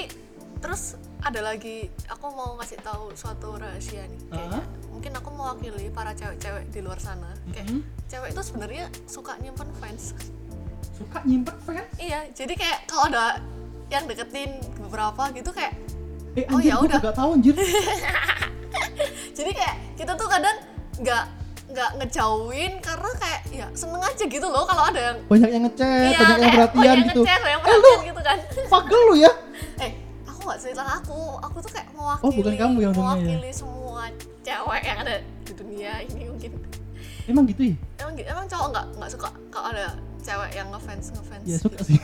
terus 0.57 0.83
ada 1.19 1.39
lagi 1.43 1.77
aku 2.07 2.25
mau 2.29 2.55
ngasih 2.55 2.79
tahu 2.79 3.11
suatu 3.13 3.53
rahasia 3.53 4.05
nih 4.05 4.21
kayaknya. 4.27 4.57
Hah? 4.57 4.65
Mungkin 4.89 5.11
aku 5.13 5.29
mewakili 5.29 5.85
para 5.89 6.09
cewek-cewek 6.11 6.65
di 6.67 6.79
luar 6.79 6.97
sana. 6.97 7.29
Kayak 7.47 7.67
Mhm. 7.67 7.79
cewek 8.07 8.29
itu 8.31 8.41
sebenarnya 8.43 8.85
suka 9.05 9.35
nyimpen 9.37 9.69
fans. 9.75 10.15
suka 10.89 11.21
nyimpen 11.21 11.53
fans 11.59 11.85
Iya, 11.95 12.25
jadi 12.31 12.53
kayak 12.53 12.79
kalau 12.85 13.05
ada 13.07 13.37
yang 13.87 14.03
deketin 14.03 14.49
beberapa 14.79 15.29
gitu 15.29 15.51
kayak 15.51 15.77
eh 16.33 16.45
Oh, 16.47 16.57
anjir 16.57 16.63
ya 16.63 16.75
gue 16.75 16.87
udah. 16.87 16.99
gak 17.01 17.15
tahu 17.15 17.29
anjir 17.33 17.53
jadi 19.37 19.51
kayak 19.51 19.75
kita 19.93 20.11
tuh 20.13 20.27
kadang 20.27 20.57
nggak 20.97 21.23
nggak 21.77 21.91
ngejauhin 22.01 22.73
karena 22.81 23.09
kayak 23.21 23.41
ya 23.53 23.67
seneng 23.77 24.01
aja 24.01 24.23
gitu 24.25 24.47
loh 24.49 24.65
kalau 24.65 24.89
ada 24.89 25.13
yang 25.13 25.17
banyak 25.29 25.49
yang 25.53 25.63
ngechat 25.69 26.09
iya, 26.09 26.17
banyak 26.17 26.17
yang 26.17 26.41
kayak 26.41 26.55
perhatian 26.57 26.81
banyak 26.81 27.05
gitu. 27.05 27.21
ngechat, 27.21 27.39
banyak 27.45 27.61
eh 27.61 27.61
lu 27.61 27.69
perhatian 27.69 28.01
gitu 28.09 28.21
kan. 28.25 28.37
fagel 28.73 29.01
lu 29.05 29.15
ya? 29.21 29.31
Eh 29.77 29.91
aku 30.25 30.39
nggak 30.41 30.57
cerita 30.57 30.83
aku 30.89 31.19
aku 31.37 31.57
tuh 31.61 31.71
kayak 31.77 31.87
mewakili 31.93 32.25
Oh, 32.25 32.31
bukan 32.33 32.53
kamu 32.57 32.77
yang 32.81 32.93
ya? 32.93 32.97
mewakili 32.97 33.51
semua 33.53 34.03
cewek 34.41 34.83
yang 34.89 34.97
ada 35.05 35.15
di 35.21 35.53
dunia 35.53 35.93
ini 36.01 36.21
mungkin. 36.25 36.51
Emang 37.29 37.43
gitu 37.45 37.61
ya? 37.61 37.75
Emang 38.01 38.13
gitu 38.17 38.27
emang 38.33 38.45
cowok 38.49 38.67
nggak 38.73 38.85
nggak 38.97 39.09
suka 39.13 39.29
kalau 39.53 39.67
ada 39.69 39.87
cewek 40.25 40.51
yang 40.57 40.67
ngefans 40.73 41.05
ngefans 41.13 41.45
ya 41.45 41.57
suka 41.61 41.77
gitu. 41.77 41.93
sih. 41.93 41.99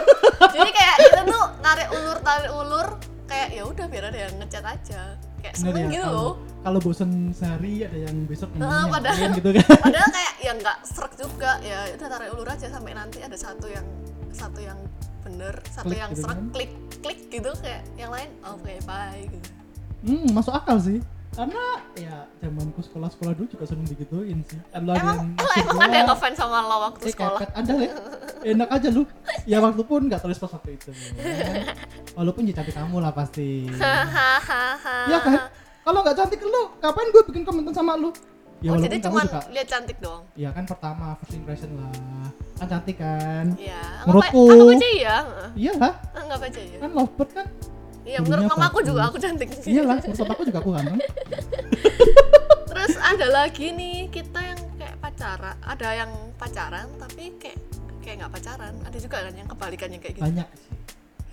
Jadi 0.58 0.70
kayak 0.74 0.96
kita 0.98 1.20
tuh 1.30 1.44
narik 1.62 1.88
ulur 1.94 2.18
tarik 2.26 2.50
ulur 2.50 2.88
kayak 3.30 3.48
ya 3.54 3.62
udah 3.70 3.86
biar 3.86 4.04
ada 4.10 4.18
yang 4.18 4.34
ngechat 4.42 4.66
aja. 4.66 5.14
Kayak 5.38 5.54
Bener 5.62 5.70
seneng 5.70 5.86
ya, 5.86 5.94
gitu 6.02 6.10
loh 6.10 6.34
kalau 6.62 6.78
bosen 6.78 7.10
sehari 7.32 7.82
ada 7.82 7.98
yang 8.00 8.16
besok 8.24 8.48
yang 8.52 8.62
Nah, 8.62 8.70
yang 8.80 8.90
padahal- 8.92 9.18
lain 9.18 9.30
gitu 9.34 9.50
kan? 9.52 9.66
padahal 9.84 10.08
kayak 10.08 10.34
ya 10.38 10.52
nggak 10.54 10.76
serak 10.84 11.12
juga. 11.16 11.50
Ya 11.60 11.78
udah 11.92 12.08
tarik 12.08 12.28
ulur 12.30 12.48
aja 12.48 12.66
sampai 12.66 12.92
nanti 12.92 13.18
ada 13.18 13.34
satu 13.34 13.66
yang 13.66 13.86
satu 14.30 14.58
yang 14.58 14.78
bener 15.22 15.54
satu 15.68 15.86
Klik 15.86 15.98
yang 15.98 16.10
gitu 16.10 16.20
serak 16.20 16.36
kan. 16.36 16.46
klik 16.50 16.70
klik 16.98 17.20
gitu. 17.28 17.50
Kayak 17.58 17.82
yang 17.96 18.10
lain 18.10 18.30
oh 18.40 18.54
oke 18.54 18.74
bye 18.82 19.22
gitu. 19.22 19.48
Hmm 20.02 20.26
masuk 20.30 20.52
akal 20.52 20.78
sih. 20.78 20.98
Karena 21.32 21.64
ya 21.96 22.28
zamanku 22.38 22.84
sekolah-sekolah 22.84 23.32
dulu 23.32 23.48
juga 23.48 23.64
sering 23.64 23.88
digituin 23.88 24.44
sih. 24.44 24.60
Ada 24.70 24.84
emang 24.92 25.32
yang 25.32 25.56
emang, 25.56 25.78
ada 25.88 25.96
yang 25.96 26.08
ngefans 26.08 26.36
sama 26.36 26.58
lo 26.60 26.76
waktu 26.86 27.02
eh 27.02 27.10
sekolah? 27.10 27.38
kepet 27.40 27.50
ada 27.56 27.72
ya 27.74 27.92
enak 28.44 28.68
aja 28.70 28.88
lu. 28.90 29.02
Ya 29.42 29.58
waktu 29.58 29.82
pun 29.82 30.00
nggak 30.06 30.20
tulis 30.20 30.36
pas 30.36 30.52
waktu 30.52 30.76
itu 30.76 30.92
ya. 30.92 31.02
walaupun 32.18 32.44
ya 32.44 32.54
cantik 32.54 32.76
kamu 32.76 32.96
lah 32.98 33.10
pasti. 33.10 33.64
Hahaha 33.66 35.08
ya 35.08 35.18
kan 35.18 35.34
kalau 35.82 35.98
nggak 36.06 36.14
cantik 36.14 36.38
lu 36.46 36.62
ngapain 36.78 37.08
gue 37.10 37.22
bikin 37.26 37.42
komentar 37.42 37.74
sama 37.74 37.98
lu? 37.98 38.10
Ya 38.62 38.70
oh 38.70 38.78
jadi 38.78 39.02
cuma 39.02 39.26
lihat 39.26 39.66
cantik 39.66 39.98
doang? 39.98 40.22
Ya 40.38 40.54
kan 40.54 40.62
pertama 40.62 41.18
first 41.18 41.34
impression 41.34 41.74
lah. 41.74 41.90
Kan 42.62 42.66
cantik 42.70 43.02
kan? 43.02 43.58
Iya, 43.58 43.82
Menurutku. 44.06 44.42
anggap 44.46 44.70
aja 44.78 44.88
iya 44.94 45.16
iya 45.58 45.72
lah 45.74 45.94
anggap 46.14 46.40
aja 46.46 46.60
iya. 46.62 46.78
Kan 46.78 46.90
lovebird 46.94 47.30
kan? 47.34 47.46
Iya 48.06 48.18
menurut 48.22 48.44
mama 48.46 48.64
aku 48.70 48.78
juga 48.86 49.00
aku 49.10 49.18
cantik. 49.18 49.48
Iya 49.66 49.82
lah 49.82 49.98
menurut 49.98 50.30
aku 50.30 50.42
juga 50.46 50.58
aku 50.62 50.70
ganteng. 50.70 50.98
Terus 52.70 52.94
ada 53.02 53.26
lagi 53.34 53.66
nih 53.74 54.06
kita 54.14 54.38
yang 54.38 54.60
kayak 54.78 54.96
pacaran. 55.02 55.56
Ada 55.66 55.88
yang 56.06 56.12
pacaran 56.38 56.86
tapi 57.02 57.34
kayak 57.42 57.58
kayak 58.06 58.22
nggak 58.22 58.32
pacaran. 58.38 58.74
Ada 58.86 58.98
juga 59.02 59.16
kan 59.26 59.34
yang 59.34 59.48
kebalikannya 59.50 59.98
kayak 59.98 60.14
gitu? 60.22 60.26
Banyak 60.30 60.48
sih. 60.54 60.70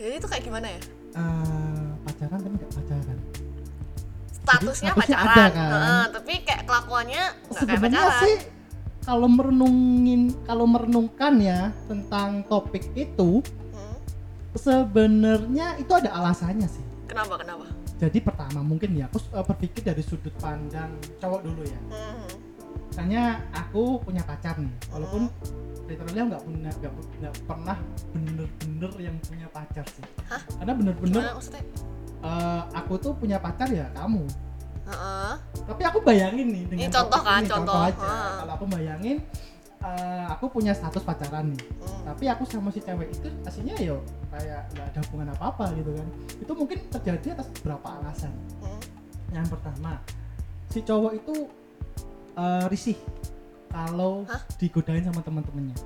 Jadi 0.01 0.13
itu 0.17 0.27
kayak 0.33 0.43
gimana 0.49 0.67
ya? 0.73 0.81
Eh, 1.13 1.85
pacaran 2.09 2.37
tapi 2.41 2.55
nggak 2.57 2.73
pacaran 2.73 3.28
statusnya 4.49 4.91
statusnya 4.91 5.17
pacaran. 5.17 5.29
ada 5.29 5.45
kan? 5.53 5.69
Heeh, 5.69 6.03
tapi 6.09 6.33
kayak 6.41 6.61
kelakuannya 6.65 7.23
nggak 7.23 7.61
kayak 7.61 7.77
sebenarnya 7.77 8.01
pacaran. 8.01 8.21
sih 8.25 8.35
kalau 8.99 9.27
merenungin 9.29 10.21
kalau 10.43 10.65
merenungkan 10.65 11.33
ya 11.39 11.59
tentang 11.85 12.29
topik 12.45 12.83
itu 12.93 13.41
Hmm, 13.69 13.95
sebenarnya 14.57 15.77
itu 15.77 15.91
ada 15.93 16.09
alasannya 16.13 16.67
sih. 16.67 16.83
Kenapa 17.05 17.37
kenapa? 17.37 17.65
Jadi 17.99 18.17
pertama 18.23 18.59
mungkin 18.61 18.95
ya 18.95 19.05
aku 19.05 19.19
eh, 19.33 19.45
berpikir 19.45 19.81
dari 19.83 20.01
sudut 20.01 20.33
pandang 20.37 20.93
cowok 21.19 21.41
dulu 21.45 21.61
ya. 21.63 21.79
Hmm, 21.89 22.27
misalnya 22.89 23.23
aku 23.53 24.01
punya 24.01 24.25
pacar 24.25 24.57
nih 24.57 24.73
walaupun 24.89 25.29
literally 25.89 26.21
aku 26.21 26.27
nggak 26.29 26.43
punya 26.45 26.69
nggak 26.79 26.93
nggak 27.17 27.33
pernah 27.49 27.77
bener-bener 28.13 28.91
yang 29.01 29.15
punya 29.25 29.47
pacar 29.49 29.85
sih. 29.89 30.05
Hah? 30.29 30.41
karena 30.61 30.73
bener-bener 30.77 31.23
eh, 32.21 32.61
aku 32.73 32.93
tuh 32.95 33.11
punya 33.13 33.37
pacar 33.37 33.67
ya 33.67 33.87
kamu 33.91 34.23
Heeh. 34.83 35.33
tapi 35.63 35.81
aku 35.83 36.01
bayangin 36.01 36.49
nih 36.49 36.63
dengan 36.65 36.81
Ini 36.81 36.87
contoh 36.89 37.21
kan, 37.21 37.39
ini, 37.39 37.49
contoh. 37.49 37.77
aja 37.77 38.01
Ah. 38.01 38.31
kalau 38.39 38.53
aku 38.55 38.65
bayangin 38.67 39.17
eh, 39.79 40.25
aku 40.27 40.45
punya 40.49 40.71
status 40.71 40.99
pacaran 40.99 41.51
nih 41.51 41.61
Hmm. 41.79 42.03
tapi 42.05 42.25
aku 42.25 42.43
sama 42.43 42.67
si 42.67 42.79
cewek 42.79 43.09
itu 43.09 43.27
aslinya 43.43 43.75
yo 43.77 44.01
kayak 44.29 44.67
nggak 44.69 44.85
ada 44.87 44.99
hubungan 45.05 45.29
apa 45.31 45.43
apa 45.47 45.65
gitu 45.73 45.91
kan 45.93 46.07
itu 46.35 46.51
mungkin 46.51 46.77
terjadi 46.89 47.27
atas 47.33 47.47
beberapa 47.55 47.87
alasan 47.93 48.33
Hmm. 48.59 48.81
yang 49.31 49.45
pertama 49.45 50.01
si 50.67 50.81
cowok 50.81 51.13
itu 51.15 51.35
eh, 52.35 52.65
risih 52.67 52.97
kalau 53.69 54.25
digodain 54.57 55.05
sama 55.05 55.21
teman-temannya 55.21 55.77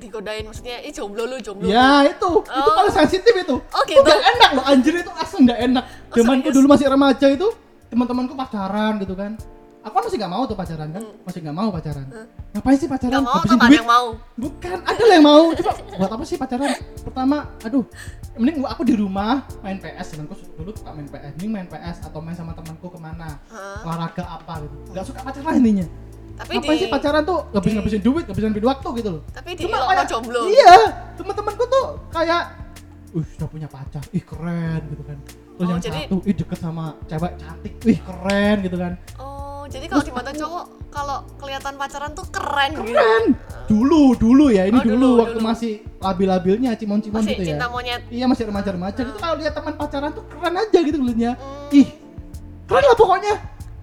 digodain 0.00 0.44
maksudnya 0.44 0.80
ih 0.80 0.92
jomblo 0.92 1.28
lu 1.28 1.36
jomblo 1.42 1.68
ya 1.68 2.06
itu 2.08 2.30
itu. 2.40 2.48
Oh. 2.48 2.74
paling 2.76 2.94
sensitif 2.94 3.34
itu. 3.34 3.56
Oh 3.60 3.82
itu 3.84 3.92
gitu 3.98 4.08
gak 4.08 4.20
enak 4.20 4.50
loh 4.56 4.64
anjir 4.64 4.92
itu 4.96 5.12
asli 5.12 5.38
nggak 5.44 5.60
enak. 5.68 5.84
Oh, 5.84 6.14
zamanku 6.16 6.48
dulu 6.48 6.66
masih 6.72 6.86
remaja 6.88 7.26
itu 7.28 7.48
teman-temanku 7.92 8.32
pacaran 8.32 8.96
gitu 9.04 9.12
kan. 9.12 9.36
Aku 9.82 9.98
kan 9.98 10.02
masih 10.06 10.18
nggak 10.22 10.32
mau 10.32 10.42
tuh 10.46 10.54
pacaran 10.54 10.88
kan. 10.94 11.02
Hmm. 11.02 11.26
masih 11.26 11.38
nggak 11.42 11.56
mau 11.58 11.68
pacaran. 11.74 12.06
Hmm. 12.06 12.26
ngapain 12.54 12.76
sih 12.78 12.88
pacaran? 12.88 13.12
Nggak 13.12 13.24
mau 13.26 13.34
habisin 13.34 13.58
duit? 13.58 13.76
yang 13.76 13.88
mau. 13.88 14.06
Bukan 14.38 14.78
ada 14.86 15.02
yang 15.02 15.24
mau. 15.26 15.42
Coba 15.58 15.72
buat 15.98 16.10
apa 16.14 16.22
sih 16.24 16.36
pacaran? 16.38 16.70
Pertama 17.02 17.36
aduh 17.66 17.84
mending 18.32 18.64
aku 18.64 18.82
di 18.88 18.94
rumah 18.96 19.44
main 19.60 19.76
PS 19.76 20.16
temanku 20.16 20.34
dulu 20.56 20.70
suka 20.72 20.90
main 20.96 21.04
PS 21.10 21.32
mending 21.36 21.52
main 21.52 21.66
PS 21.68 21.96
atau 22.08 22.24
main 22.24 22.36
sama 22.38 22.56
temanku 22.56 22.88
ke 22.88 22.98
mana? 23.02 23.36
Olahraga 23.84 24.24
apa 24.24 24.64
gitu. 24.64 24.76
Nggak 24.94 25.04
suka 25.04 25.20
pacaran 25.20 25.58
intinya 25.60 25.86
tapi 26.42 26.58
ngapain 26.58 26.74
di 26.74 26.80
sih 26.80 26.88
pacaran 26.88 27.22
tuh 27.22 27.38
ngabisin 27.48 27.76
ngabisin 27.78 28.02
duit 28.02 28.24
ngabisin 28.26 28.50
duit 28.50 28.66
waktu 28.66 28.88
gitu 28.98 29.08
loh 29.08 29.22
tapi 29.30 29.50
di 29.54 29.62
Cuma 29.62 29.78
kayak- 29.84 30.08
jomblo 30.08 30.40
Iya, 30.44 30.74
teman-temanku 31.14 31.64
tuh 31.64 31.86
kayak 32.10 32.42
uh 33.12 33.24
sudah 33.28 33.44
punya 33.46 33.68
pacar, 33.68 34.00
ih 34.10 34.20
keren 34.20 34.80
gitu 34.88 35.04
kan. 35.04 35.18
Terus 35.20 35.60
Oh, 35.60 35.68
yang 35.68 35.80
jadi- 35.80 36.08
satu, 36.08 36.16
ih 36.22 36.32
deket 36.34 36.58
sama 36.58 36.84
cewek 37.04 37.32
cantik, 37.36 37.72
wih 37.82 37.98
keren 38.00 38.56
gitu 38.60 38.76
kan. 38.76 38.92
oh 39.16 39.62
jadi 39.64 39.84
kalau 39.86 40.02
di 40.02 40.10
mata 40.10 40.32
cowok 40.32 40.64
kalau 40.88 41.18
kelihatan 41.36 41.74
pacaran 41.76 42.10
tuh 42.12 42.24
keren, 42.26 42.70
gitu 42.74 42.88
Keren. 42.90 43.24
Dulu, 43.66 44.02
dulu 44.16 44.44
ya, 44.48 44.64
ini 44.64 44.74
Oh, 44.74 44.82
dulu, 44.82 44.96
dulu, 44.98 45.10
waktu 45.22 45.38
dulu. 45.38 45.46
masih 45.46 45.72
labil-labilnya, 45.98 46.70
cimon-cimon 46.74 47.20
gitu 47.22 47.42
ya. 47.42 47.48
cinta 47.50 47.66
monyet 47.66 48.00
Iya 48.08 48.24
masih 48.26 48.44
remaja-remaja 48.46 49.00
gitu 49.02 49.16
kalau 49.16 49.36
lihat 49.36 49.52
teman 49.52 49.74
pacaran 49.74 50.10
tuh 50.10 50.24
keren 50.26 50.54
aja 50.54 50.78
gitu 50.78 50.96
ngeliatnya. 50.98 51.32
Hmm. 51.34 51.68
Ih, 51.74 51.88
keren 52.64 52.82
lah 52.82 52.96
pokoknya. 52.96 53.34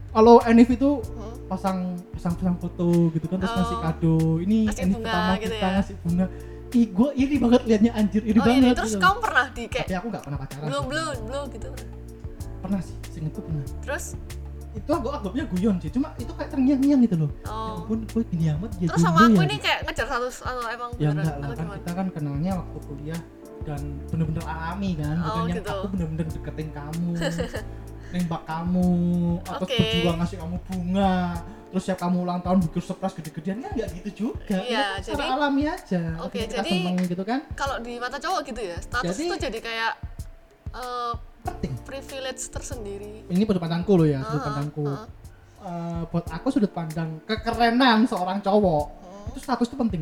Kalau 0.10 0.36
Enif 0.44 0.70
itu 0.70 0.90
Hmm. 1.00 1.19
Pasang 1.50 1.78
pasang 2.12 2.34
pasang 2.36 2.56
foto 2.56 2.88
gitu 3.10 3.26
kan 3.26 3.38
terus 3.38 3.50
Oh. 3.50 3.58
ngasih 3.60 3.78
kado. 3.82 4.16
Ini 4.40 4.58
Ngasih 4.64 4.84
Enif 4.84 4.94
bunga 4.94 5.10
pertama 5.10 5.34
gitu 5.36 5.46
kita 5.50 5.58
ya. 5.60 5.72
ngasih 5.76 5.96
bunga. 6.00 6.26
Ih 6.70 6.86
gue 6.88 7.10
iri 7.18 7.36
banget 7.36 7.62
liatnya 7.66 7.92
anjir 7.92 8.22
iri 8.24 8.38
oh 8.38 8.44
banget 8.46 8.62
ini 8.62 8.70
terus 8.72 8.94
gitu. 8.94 9.02
kamu 9.02 9.18
pernah 9.20 9.46
di 9.50 9.64
kayak 9.66 9.86
tapi 9.86 9.96
aku 9.96 10.08
nggak 10.08 10.24
pernah 10.24 10.38
pacaran 10.38 10.64
belum 10.64 10.84
belum 10.86 11.06
belum 11.26 11.46
gitu? 11.50 11.70
Pernah 12.60 12.80
sih 12.80 12.96
seingetku 13.10 13.42
pernah. 13.42 13.64
Terus? 13.82 14.06
Itu 14.70 14.92
aku 14.94 15.08
anggapnya 15.10 15.44
guyon 15.50 15.76
sih 15.78 15.90
cuma 15.90 16.14
itu 16.16 16.30
kayak 16.30 16.54
terngiang-ngiang 16.54 17.02
gitu 17.04 17.16
loh. 17.18 17.32
Ya 17.36 17.50
oh 17.50 17.82
ampun 17.82 18.00
gue 18.06 18.22
gini 18.30 18.46
amat 18.54 18.70
ya 18.78 18.86
terus 18.86 19.02
sama 19.02 19.20
aku 19.26 19.42
ya. 19.42 19.46
ini 19.50 19.56
kayak 19.58 19.80
ngejar 19.82 20.08
satu 20.08 20.28
atau 20.30 20.66
emang 20.70 20.90
ya 20.96 21.10
enggak 21.10 21.36
lah 21.36 21.48
kan 21.52 21.68
kita 21.74 21.92
kan 21.92 22.08
kenalnya 22.14 22.52
waktu 22.56 22.78
kuliah 22.86 23.22
dan 23.60 23.82
bener-bener 24.08 24.44
alami 24.46 24.92
kan 24.94 25.16
Oh, 25.18 25.26
bukan 25.26 25.42
yang 25.42 25.58
gitu. 25.58 25.74
aku 25.74 25.86
bener-bener 25.90 26.26
deketin 26.30 26.70
kamu 26.70 27.10
nembak 28.10 28.42
kamu 28.44 28.90
atau 29.44 29.64
Oke. 29.64 29.78
berjuang 29.78 30.18
ngasih 30.18 30.38
kamu 30.38 30.56
bunga 30.66 31.16
terus 31.70 31.86
ya 31.86 31.94
kamu 31.94 32.26
ulang 32.26 32.42
tahun 32.42 32.66
bikin 32.66 32.82
surprise 32.82 33.14
gede-gedean 33.14 33.62
kan 33.62 33.72
nggak 33.72 33.90
gitu 33.96 34.10
juga. 34.34 34.58
Iya, 34.58 34.98
Itu 34.98 35.14
secara 35.14 35.22
jadi- 35.22 35.34
alami 35.38 35.64
aja. 35.64 36.02
Oke, 36.20 36.38
kita 36.42 36.54
jadi- 36.60 36.72
seneng 36.82 36.96
gitu 37.06 37.22
kan. 37.22 37.40
kalau 37.54 37.78
di 37.78 37.94
mata 37.96 38.18
cowok 38.18 38.42
gitu 38.44 38.62
ya 38.64 38.78
status 38.80 39.14
Jadi- 39.14 39.28
itu 39.28 39.36
jadi 39.40 39.60
kayak 39.60 39.94
eh, 40.70 41.14
penting. 41.40 41.72
privilege 41.84 42.42
tersendiri. 42.48 43.26
Ini 43.26 43.42
sudut 43.44 43.58
pandangku 43.60 43.94
loh 43.96 44.06
ya 44.06 44.22
sudut 44.24 44.42
Ah, 44.42 44.48
pandangku. 44.48 44.84
ah. 44.84 45.06
Eh, 45.60 46.02
buat 46.08 46.26
aku 46.26 46.48
sudut 46.50 46.72
pandang 46.72 47.22
kekerenan 47.24 48.02
seorang 48.04 48.40
cowok 48.40 48.86
Hmm. 48.96 49.30
itu 49.30 49.40
status 49.40 49.68
itu 49.68 49.78
penting. 49.78 50.02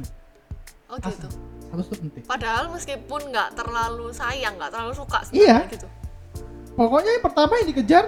Oh 0.87 0.95
gitu. 0.95 1.27
Status 1.61 1.85
itu 1.85 1.95
penting. 1.99 2.23
Padahal 2.23 2.71
meskipun 2.71 3.27
nggak 3.27 3.49
terlalu 3.53 4.07
sayang 4.11 4.55
nggak 4.55 4.71
terlalu 4.71 4.95
suka 4.95 5.19
Iya. 5.29 5.67
gitu 5.67 5.83
pokoknya 6.77 7.11
yang 7.17 7.23
pertama 7.25 7.53
yang 7.57 7.67
dikejar 7.73 8.05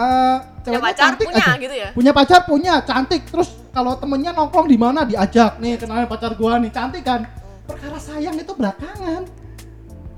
eh 0.00 0.38
punya 0.64 0.80
pacar 0.80 1.02
cantik 1.12 1.26
punya 1.28 1.44
aja. 1.44 1.54
gitu 1.60 1.74
ya? 1.76 1.88
Punya 1.92 2.12
pacar 2.16 2.40
punya 2.48 2.72
cantik. 2.80 3.22
Terus 3.28 3.48
kalau 3.70 3.92
temennya 4.00 4.32
nongkrong 4.32 4.68
di 4.70 4.78
mana 4.80 5.04
diajak. 5.04 5.60
Nih 5.60 5.76
kenalin 5.76 6.08
pacar 6.08 6.32
gua 6.40 6.56
nih 6.56 6.72
cantik 6.72 7.04
kan? 7.04 7.28
Perkara 7.68 8.00
sayang 8.00 8.34
itu 8.40 8.52
belakangan. 8.56 9.28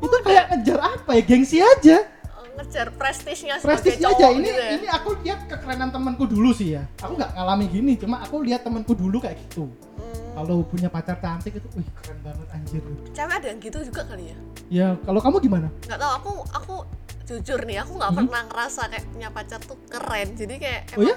Itu 0.03 0.16
kayak 0.23 0.45
ngejar 0.55 0.79
apa 0.79 1.11
ya? 1.18 1.23
Gengsi 1.27 1.59
aja. 1.59 1.99
Eh, 1.99 2.49
ngejar 2.59 2.95
prestisnya 2.95 3.59
prestisnya 3.59 4.12
cowok 4.12 4.18
aja 4.18 4.29
ini 4.35 4.49
gitu 4.51 4.62
ya? 4.62 4.71
ini 4.77 4.87
aku 4.90 5.09
lihat 5.25 5.40
kekerenan 5.51 5.88
temanku 5.90 6.25
dulu 6.31 6.51
sih 6.55 6.79
ya. 6.79 6.83
Aku 7.03 7.18
nggak 7.18 7.33
ngalami 7.35 7.66
gini 7.66 7.92
cuma 7.99 8.23
aku 8.23 8.45
lihat 8.45 8.62
temanku 8.62 8.92
dulu 8.95 9.18
kayak 9.18 9.40
gitu. 9.49 9.66
Hmm, 9.99 10.37
kalau 10.37 10.62
punya 10.66 10.87
pacar 10.92 11.16
cantik 11.18 11.59
itu 11.59 11.68
wih 11.75 11.88
keren 12.03 12.18
banget 12.23 12.47
anjir. 12.55 12.83
Cewek 13.14 13.35
ada 13.40 13.47
yang 13.51 13.59
gitu 13.59 13.79
juga 13.83 14.03
kali 14.07 14.25
ya? 14.31 14.37
Ya 14.73 14.88
kalau 15.07 15.21
kamu 15.23 15.37
gimana? 15.42 15.68
Nggak 15.87 15.99
tahu 16.01 16.12
aku 16.18 16.33
aku 16.55 16.75
jujur 17.22 17.61
nih 17.62 17.80
aku 17.80 17.94
nggak 17.94 18.11
Hmm. 18.11 18.18
pernah 18.24 18.42
ngerasa 18.46 18.82
kayak 18.87 19.04
punya 19.08 19.28
pacar 19.28 19.61
tuh 19.61 19.78
keren. 19.87 20.28
Jadi 20.32 20.54
kayak 20.56 20.82
oh 20.94 21.02
ya? 21.02 21.16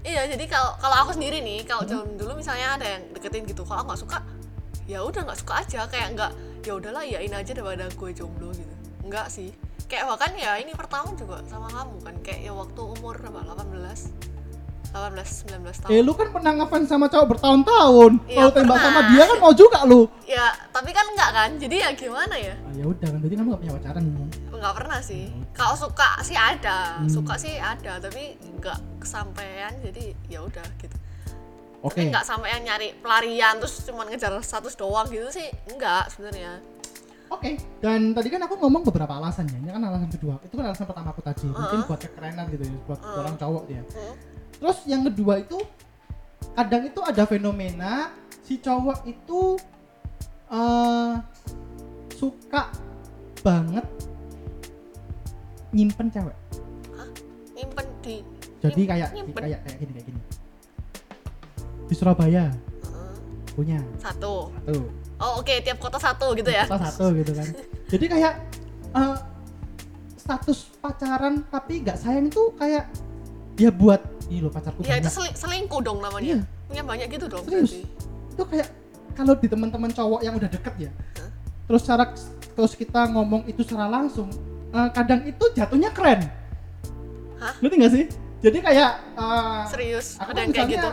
Iya 0.00 0.22
jadi 0.28 0.44
kalau 0.46 0.76
kalau 0.76 0.96
aku 0.98 1.10
sendiri 1.12 1.40
nih 1.40 1.64
kalau 1.64 1.84
Hmm. 1.84 1.90
zaman 1.90 2.08
dulu 2.16 2.32
misalnya 2.36 2.68
ada 2.74 2.86
yang 2.88 3.02
deketin 3.10 3.44
gitu 3.44 3.62
kalau 3.62 3.80
aku 3.80 3.88
nggak 3.92 4.00
suka 4.00 4.18
ya 4.84 4.98
udah 5.00 5.20
nggak 5.22 5.38
suka 5.38 5.54
aja. 5.58 5.80
Kayak 5.86 6.08
nggak 6.14 6.32
ya 6.60 6.72
udahlah 6.74 7.02
yain 7.02 7.32
aja 7.32 7.50
daripada 7.50 7.84
gue 7.86 8.10
jomblo 8.10 8.52
gitu. 8.52 8.74
Enggak 9.00 9.28
sih. 9.28 9.52
Kayak 9.86 10.06
bahkan 10.06 10.32
ya 10.34 10.54
ini 10.56 10.70
pertama 10.72 11.10
juga 11.14 11.42
sama 11.44 11.66
kamu 11.66 11.96
kan 12.00 12.14
kayak 12.22 12.40
ya 12.42 12.52
waktu 12.52 12.80
umur 12.80 13.18
berapa 13.18 13.42
18 13.42 14.12
18 14.90 15.46
19 15.46 15.82
tahun 15.82 15.90
eh 15.90 16.00
lu 16.00 16.12
kan 16.12 16.28
pernah 16.28 16.52
ngefans 16.52 16.86
sama 16.86 17.06
cowok 17.06 17.26
bertahun-tahun 17.30 18.12
Iya, 18.24 18.36
kalau 18.36 18.50
tembak 18.50 18.78
sama 18.78 19.00
dia 19.06 19.22
kan 19.24 19.38
mau 19.38 19.52
juga 19.52 19.78
lu 19.84 20.02
ya 20.24 20.46
tapi 20.70 20.90
kan 20.90 21.06
enggak 21.06 21.30
kan 21.30 21.50
jadi 21.56 21.76
ya 21.78 21.90
gimana 21.94 22.34
ya 22.34 22.54
ah, 22.56 22.72
ya 22.72 22.84
udah 22.84 23.06
kan 23.06 23.18
berarti 23.18 23.34
kamu 23.34 23.48
gak 23.48 23.60
punya 23.60 23.74
pacaran 23.76 24.02
nggak 24.50 24.74
pernah 24.76 25.00
sih 25.00 25.24
kalau 25.50 25.74
suka 25.74 26.10
sih 26.20 26.36
ada 26.36 26.78
Hmm. 27.00 27.08
suka 27.08 27.34
sih 27.34 27.54
ada 27.56 27.96
tapi 27.96 28.34
nggak 28.36 28.78
kesampaian 28.98 29.72
jadi 29.80 30.04
ya 30.28 30.40
udah 30.42 30.66
gitu 30.76 30.96
oke 31.80 31.92
tapi 31.92 32.10
nggak 32.10 32.24
sampai 32.24 32.48
yang 32.50 32.62
nyari 32.66 32.92
pelarian 32.94 33.56
terus 33.56 33.80
cuman 33.82 34.06
ngejar 34.06 34.36
status 34.40 34.74
doang 34.74 35.08
gitu 35.08 35.30
sih 35.30 35.48
enggak 35.66 36.10
sebenarnya 36.10 36.60
Oke, 37.30 37.54
dan 37.78 38.10
tadi 38.10 38.26
kan 38.26 38.42
aku 38.42 38.58
ngomong 38.58 38.82
beberapa 38.90 39.14
alasannya. 39.14 39.62
Ini 39.62 39.70
kan 39.70 39.78
alasan 39.86 40.10
kedua. 40.10 40.42
Itu 40.42 40.58
kan 40.58 40.66
alasan 40.66 40.82
pertama 40.82 41.14
aku 41.14 41.22
tadi. 41.22 41.46
Mungkin 41.46 41.78
Heeh. 41.78 41.86
buat 41.86 42.00
kekerenan 42.02 42.50
gitu 42.50 42.66
ya, 42.66 42.74
buat 42.90 42.98
Heeh. 42.98 43.20
orang 43.22 43.34
cowok 43.38 43.64
ya. 43.70 43.82
Hmm. 43.86 44.14
Terus 44.60 44.78
yang 44.84 45.08
kedua 45.08 45.40
itu 45.40 45.56
kadang 46.52 46.84
itu 46.84 47.00
ada 47.00 47.24
fenomena 47.24 48.12
si 48.44 48.60
cowok 48.60 49.08
itu 49.08 49.56
eh 50.50 51.14
suka 52.12 52.68
banget 53.40 53.86
nyimpen 55.70 56.10
cewek. 56.10 56.36
nyimpen 57.54 57.86
di 58.00 58.16
Jadi 58.60 58.82
kayak 58.84 59.08
nyimpen. 59.12 59.40
kayak 59.40 59.60
kayak 59.64 59.76
gini 59.78 59.92
kayak 59.94 60.06
gini. 60.08 60.20
Di 61.86 61.94
Surabaya 61.94 62.44
Heeh. 62.52 63.14
punya 63.52 63.78
satu 63.96 64.52
satu. 64.52 64.76
oh 65.20 65.32
oke 65.40 65.54
tiap 65.60 65.78
kota 65.78 65.96
satu 65.96 66.32
gitu 66.36 66.48
ya 66.48 66.64
Salah 66.68 66.88
satu 66.90 67.16
gitu 67.16 67.32
kan. 67.32 67.48
Jadi 67.92 68.04
kayak 68.08 68.34
eh, 68.92 69.16
status 70.16 70.68
pacaran 70.78 71.44
tapi 71.48 71.80
nggak 71.80 71.96
sayang 71.96 72.28
itu 72.28 72.52
kayak 72.56 72.84
ya 73.56 73.70
buat 73.72 74.00
ini 74.30 74.38
loh 74.38 74.48
pacarku 74.48 74.80
ya 74.80 74.96
itu 74.96 75.02
banyak. 75.02 75.10
seling- 75.10 75.36
selingkuh 75.36 75.80
dong 75.82 75.98
namanya 75.98 76.38
Iya. 76.38 76.40
punya 76.64 76.82
banyak 76.86 77.08
gitu 77.10 77.26
dong 77.26 77.42
Serius? 77.44 77.70
berarti 77.74 77.80
Itu 78.30 78.42
kayak 78.46 78.68
kalau 79.10 79.34
di 79.34 79.46
teman-teman 79.46 79.90
cowok 79.90 80.20
yang 80.22 80.34
udah 80.34 80.48
deket 80.48 80.74
ya. 80.78 80.90
Hah? 81.18 81.28
Terus 81.66 81.82
cara 81.82 82.04
terus 82.50 82.72
kita 82.72 83.10
ngomong 83.10 83.42
itu 83.44 83.60
secara 83.60 83.90
langsung 83.90 84.30
eh, 84.70 84.88
kadang 84.90 85.26
itu 85.26 85.44
jatuhnya 85.50 85.90
keren. 85.90 86.24
Hah? 87.36 87.52
Ngerti 87.58 87.74
nggak 87.74 87.92
sih? 87.92 88.04
Jadi 88.40 88.58
kayak 88.62 88.90
eh, 89.18 89.62
serius 89.68 90.16
aku 90.16 90.30
ada 90.30 90.38
kan 90.38 90.44
yang 90.46 90.52
kayak 90.54 90.70
gitu 90.72 90.88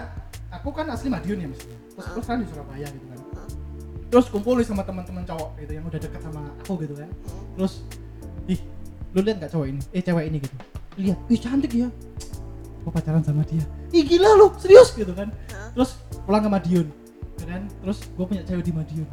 aku 0.50 0.70
kan 0.74 0.86
asli 0.90 1.08
Madiun 1.08 1.40
ya 1.40 1.48
misalnya 1.48 1.78
terus 1.94 2.04
Hah? 2.04 2.14
terus 2.14 2.26
kan 2.26 2.38
di 2.40 2.48
Surabaya 2.50 2.88
gitu 2.90 3.06
kan 3.06 3.20
Hah? 3.36 3.48
terus 4.08 4.26
kumpul 4.28 4.56
sama 4.64 4.84
teman-teman 4.84 5.24
cowok 5.24 5.50
gitu 5.58 5.72
yang 5.76 5.86
udah 5.86 6.00
deket 6.00 6.20
sama 6.20 6.42
aku 6.58 6.74
gitu 6.82 6.94
kan 6.96 7.10
terus 7.56 7.74
ih 8.48 8.60
lu 9.12 9.20
lihat 9.22 9.38
nggak 9.40 9.52
cowok 9.52 9.68
ini 9.68 9.80
eh 9.92 10.02
cewek 10.02 10.26
ini 10.26 10.38
gitu 10.40 10.56
lihat 10.98 11.20
ih 11.28 11.40
cantik 11.40 11.72
ya 11.72 11.88
gua 12.88 12.96
pacaran 12.96 13.20
sama 13.20 13.44
dia? 13.44 13.60
Ih 13.92 14.08
gila 14.08 14.32
lu 14.40 14.48
serius 14.56 14.96
gitu 14.96 15.12
kan? 15.12 15.28
Hah? 15.52 15.76
terus 15.76 16.00
pulang 16.24 16.40
ke 16.40 16.50
Madiun 16.50 16.88
ya 17.38 17.46
kan? 17.46 17.62
Terus 17.84 17.98
gue 18.08 18.26
punya 18.26 18.44
cewek 18.48 18.64
di 18.64 18.72
Madiun. 18.72 19.08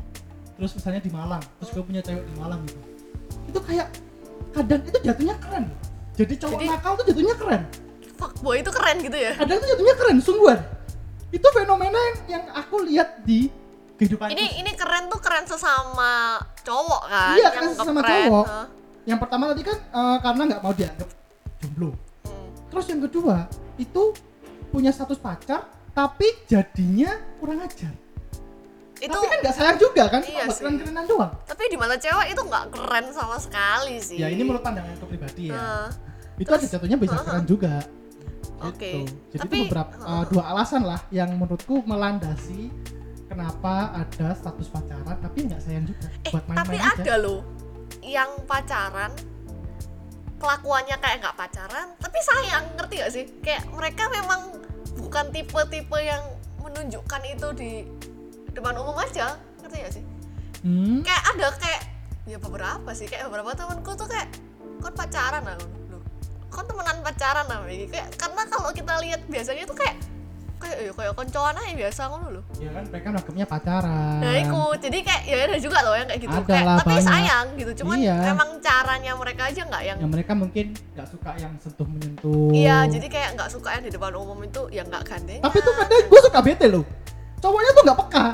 Terus 0.54 0.70
misalnya 0.78 1.00
di 1.02 1.10
Malang 1.10 1.42
terus 1.58 1.70
gue 1.74 1.82
punya 1.82 1.98
cewek 2.00 2.22
di 2.22 2.34
Malang 2.38 2.62
gitu. 2.70 2.78
Itu 3.50 3.58
kayak 3.58 3.90
kadang 4.54 4.80
itu 4.86 4.98
jatuhnya 5.02 5.34
keren. 5.42 5.64
Jadi 6.14 6.34
cowok 6.38 6.58
Jadi- 6.62 6.70
nakal 6.70 6.92
tuh 6.94 7.04
jatuhnya 7.10 7.34
keren. 7.34 7.62
Fuckboy 8.14 8.56
itu 8.62 8.70
keren 8.70 8.96
gitu 9.02 9.16
ya? 9.18 9.32
Kadang 9.34 9.58
tuh 9.58 9.68
jatuhnya 9.74 9.94
keren 9.98 10.16
sungguhan. 10.22 10.60
Itu 11.34 11.46
fenomena 11.50 11.98
yang, 11.98 12.16
yang 12.30 12.44
aku 12.54 12.86
lihat 12.86 13.26
di 13.26 13.50
kehidupan 13.98 14.30
ini 14.30 14.62
ini 14.62 14.70
keren 14.78 15.10
tuh 15.10 15.18
keren 15.18 15.42
sesama 15.50 16.38
cowok 16.62 17.02
kan? 17.10 17.34
Iya, 17.34 17.48
keren 17.50 17.70
sesama 17.74 18.00
keren. 18.02 18.14
cowok. 18.30 18.46
Hah? 18.46 18.66
yang 19.04 19.20
pertama 19.20 19.52
tadi 19.52 19.62
kan 19.66 19.76
eh, 19.76 20.16
karena 20.24 20.42
nggak 20.48 20.62
mau 20.64 20.72
dianggap 20.72 21.08
jomblo. 21.60 21.90
Hmm. 22.24 22.48
terus 22.72 22.86
yang 22.88 23.04
kedua 23.04 23.44
itu 23.76 24.14
punya 24.68 24.90
status 24.90 25.16
pacar 25.16 25.66
tapi 25.90 26.26
jadinya 26.44 27.10
kurang 27.38 27.60
ajar 27.60 27.92
itu 28.96 29.10
Tapi 29.10 29.26
kan 29.26 29.38
nggak 29.38 29.54
sayang 29.54 29.76
juga 29.76 30.04
kan, 30.06 30.22
Iya 30.22 30.44
buat 30.44 30.54
sih. 30.54 30.62
keren-kerenan 30.62 31.04
doang. 31.04 31.32
tapi 31.44 31.62
di 31.66 31.76
mata 31.76 31.94
cewek 31.94 32.26
itu 32.30 32.40
nggak 32.40 32.64
keren 32.70 33.06
sama 33.10 33.36
sekali 33.36 33.98
sih 33.98 34.16
Ya 34.16 34.26
ini 34.26 34.40
menurut 34.40 34.62
pandangan 34.62 34.94
aku 34.94 35.06
pribadi 35.06 35.50
ya. 35.50 35.52
Nah, 35.52 35.86
itu 36.34 36.48
ada 36.48 36.64
jatuhnya 36.64 36.96
bisa 36.96 37.16
keren 37.18 37.44
juga. 37.44 37.74
Oke. 38.60 38.80
Gitu. 38.80 38.98
Jadi 39.28 39.40
Tapi- 39.40 39.56
itu 39.56 39.64
beberapa 39.66 39.92
uh, 40.00 40.24
dua 40.24 40.44
alasan 40.48 40.82
lah 40.82 41.00
yang 41.10 41.30
menurutku 41.32 41.82
melandasi 41.84 42.70
kenapa 43.26 43.74
ada 43.94 44.32
status 44.32 44.68
pacaran 44.68 45.16
tapi 45.16 45.38
nggak 45.42 45.60
sayang 45.60 45.84
juga 45.84 46.06
eh 46.16 46.30
buat 46.30 46.44
tapi 46.46 46.54
main-main 46.54 46.80
aja. 46.86 47.02
ada 47.02 47.14
loh 47.18 47.40
yang 48.00 48.30
pacaran 48.44 49.10
kelakuannya 50.38 50.96
kayak 50.98 51.22
nggak 51.22 51.36
pacaran 51.38 51.88
tapi 51.98 52.18
sayang 52.20 52.64
ngerti 52.76 52.94
gak 53.00 53.12
sih? 53.12 53.24
Kayak 53.40 53.64
mereka 53.72 54.06
memang 54.10 54.40
bukan 54.98 55.30
tipe-tipe 55.34 55.98
yang 55.98 56.22
menunjukkan 56.62 57.22
itu 57.26 57.48
di 57.54 57.72
depan 58.54 58.74
umum 58.78 58.96
aja 58.98 59.38
ngerti 59.62 59.76
gak 59.82 59.94
sih? 60.00 60.04
Hmm, 60.64 61.04
kayak 61.04 61.24
ada 61.36 61.46
kayak 61.60 61.82
ya 62.24 62.38
beberapa 62.40 62.90
sih 62.96 63.04
kayak 63.04 63.28
beberapa 63.28 63.52
temanku 63.52 63.92
tuh 63.92 64.08
kayak 64.08 64.32
kon 64.80 64.96
pacaran 64.96 65.44
lah 65.44 65.56
kon 66.48 66.64
temenan 66.64 67.04
pacaran 67.04 67.44
lah 67.50 67.60
Megi." 67.68 67.90
kayak 67.92 68.16
karena 68.16 68.42
kalau 68.48 68.70
kita 68.72 68.94
lihat 69.04 69.20
biasanya 69.28 69.68
tuh 69.68 69.76
kayak 69.76 70.00
kayak 70.64 70.78
ya 70.80 70.92
kayak 70.92 71.12
koncoan 71.12 71.54
aja 71.54 71.72
biasa 71.76 72.00
ngono 72.06 72.26
loh 72.30 72.44
ya 72.56 72.70
kan 72.70 72.84
mereka 72.86 73.08
nangkepnya 73.10 73.44
pacaran. 73.44 74.18
nah 74.18 74.34
itu 74.34 74.60
jadi 74.80 74.98
kayak 75.00 75.22
ya 75.22 75.36
ada 75.44 75.56
juga 75.58 75.78
loh 75.80 75.94
yang 75.94 76.08
kayak 76.08 76.20
gitu 76.22 76.34
Ada 76.34 76.46
kayak 76.46 76.64
lah, 76.64 76.76
tapi 76.78 76.88
banyak. 76.90 77.04
sayang 77.06 77.46
gitu 77.54 77.72
cuman 77.78 77.96
Iya. 77.96 78.16
memang 78.24 78.48
caranya 78.58 79.12
mereka 79.14 79.42
aja 79.44 79.60
nggak 79.62 79.82
yang 79.84 79.96
yang 79.98 80.10
mereka 80.10 80.32
mungkin 80.32 80.66
nggak 80.90 81.08
suka 81.08 81.30
yang 81.36 81.52
sentuh 81.58 81.84
menyentuh. 81.84 82.48
iya 82.50 82.76
jadi 82.84 83.06
kayak 83.06 83.28
nggak 83.34 83.50
suka 83.50 83.68
yang 83.70 83.82
di 83.82 83.90
depan 83.90 84.12
umum 84.14 84.38
itu 84.40 84.62
yang 84.70 84.86
nggak 84.86 85.04
gandeng 85.04 85.40
Tapi 85.40 85.58
tuh 85.60 85.72
kadang 85.74 86.02
gue 86.04 86.20
suka 86.22 86.40
bete 86.40 86.66
loh. 86.66 86.84
Cowoknya 87.38 87.70
tuh 87.70 87.82
nggak 87.84 87.98
peka. 88.00 88.26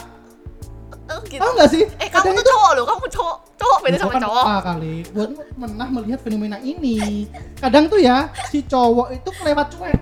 oh, 1.10 1.20
gitu 1.26 1.40
Tahu 1.40 1.52
nggak 1.52 1.68
sih? 1.68 1.82
eh 1.98 2.08
kamu 2.08 2.30
tuh 2.32 2.44
cowok 2.46 2.70
loh 2.72 2.84
kamu 2.86 3.04
cowok 3.10 3.36
cowok 3.56 3.78
beda 3.82 3.96
sama 3.98 4.12
kan 4.12 4.22
cowok 4.22 4.44
peka 4.44 4.60
kali. 4.64 4.94
Gue 5.04 5.24
pernah 5.52 5.88
melihat 5.90 6.20
fenomena 6.20 6.58
ini. 6.60 7.26
Kadang 7.56 7.84
tuh 7.86 7.98
ya 7.98 8.16
si 8.46 8.62
cowok 8.62 9.08
itu 9.12 9.28
kelewat 9.34 9.66
cuek. 9.74 10.00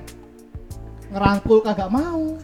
Ngerangkul 1.09 1.59
kagak 1.61 1.89
mau. 1.89 2.37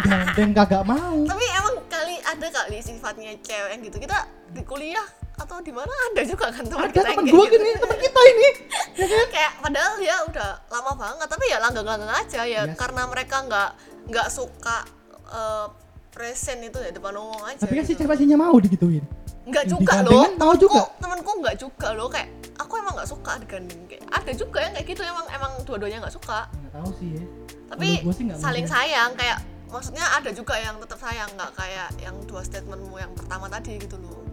Gandeng 0.00 0.52
kagak 0.52 0.82
mau. 0.82 1.16
tapi 1.22 1.44
emang 1.48 1.76
kali 1.86 2.14
ada 2.20 2.46
kali 2.48 2.78
sifatnya 2.78 3.32
cewek 3.38 3.70
yang 3.70 3.80
gitu 3.80 3.98
kita 3.98 4.18
di 4.48 4.62
kuliah 4.62 5.06
atau 5.34 5.58
di 5.58 5.70
mana 5.70 5.86
ada 6.08 6.22
juga 6.22 6.50
kan 6.50 6.62
teman 6.62 6.82
Ada 6.84 6.92
kita 6.92 7.08
kayak 7.08 7.24
gue 7.24 7.30
gitu. 7.40 7.54
gini, 7.54 7.70
temen 7.76 7.98
kita 8.00 8.20
ini. 8.26 8.48
Ya 8.98 9.06
kan? 9.06 9.26
kayak 9.30 9.52
padahal 9.60 9.92
dia 9.96 10.16
udah 10.24 10.50
lama 10.66 10.92
banget 10.92 11.26
tapi 11.28 11.44
ya 11.46 11.58
langgeng-langgeng 11.60 12.10
aja 12.12 12.40
ya 12.42 12.62
sih. 12.64 12.74
karena 12.74 13.06
mereka 13.06 13.36
nggak 13.40 13.70
nggak 14.08 14.28
suka 14.28 14.82
eh, 15.28 15.66
present 16.10 16.58
itu 16.60 16.74
ya 16.76 16.90
depan 16.90 17.14
umum 17.14 17.38
aja 17.44 17.62
Tapi 17.62 17.72
kan 17.72 17.84
si 17.84 17.94
gitu. 17.94 18.02
ceweknya 18.02 18.34
mau 18.34 18.58
digituin. 18.58 19.06
nggak 19.44 19.64
juga 19.64 20.02
loh 20.02 20.20
kan 20.20 20.32
mau 20.36 20.52
juga. 20.52 20.82
Temenku- 20.82 20.98
temenku 20.98 21.32
nggak 21.38 21.56
juga 21.56 21.88
loh 21.94 22.08
kayak 22.08 22.28
aku 22.58 22.72
emang 22.76 22.92
nggak 22.92 23.06
suka 23.08 23.32
digandeng 23.38 23.80
kayak 23.86 24.02
ada 24.10 24.32
juga 24.34 24.58
yang 24.60 24.72
kayak 24.74 24.86
gitu 24.88 25.02
emang 25.04 25.26
emang 25.30 25.52
dua-duanya 25.62 25.98
nggak 26.02 26.12
suka 26.12 26.50
Nggak 26.50 26.72
tahu 26.74 26.90
sih 26.98 27.08
ya. 27.14 27.24
Tapi 27.68 28.00
saling 28.34 28.34
mungkin. 28.34 28.66
sayang 28.66 29.12
kayak 29.14 29.38
maksudnya 29.66 30.04
ada 30.10 30.30
juga 30.30 30.56
yang 30.56 30.76
tetap 30.78 30.98
sayang 30.98 31.28
nggak 31.30 31.52
kayak 31.52 31.88
yang 31.98 32.16
dua 32.24 32.40
statementmu 32.40 32.96
yang 32.96 33.12
pertama 33.12 33.46
tadi 33.46 33.76
gitu 33.76 33.96
loh 33.98 34.24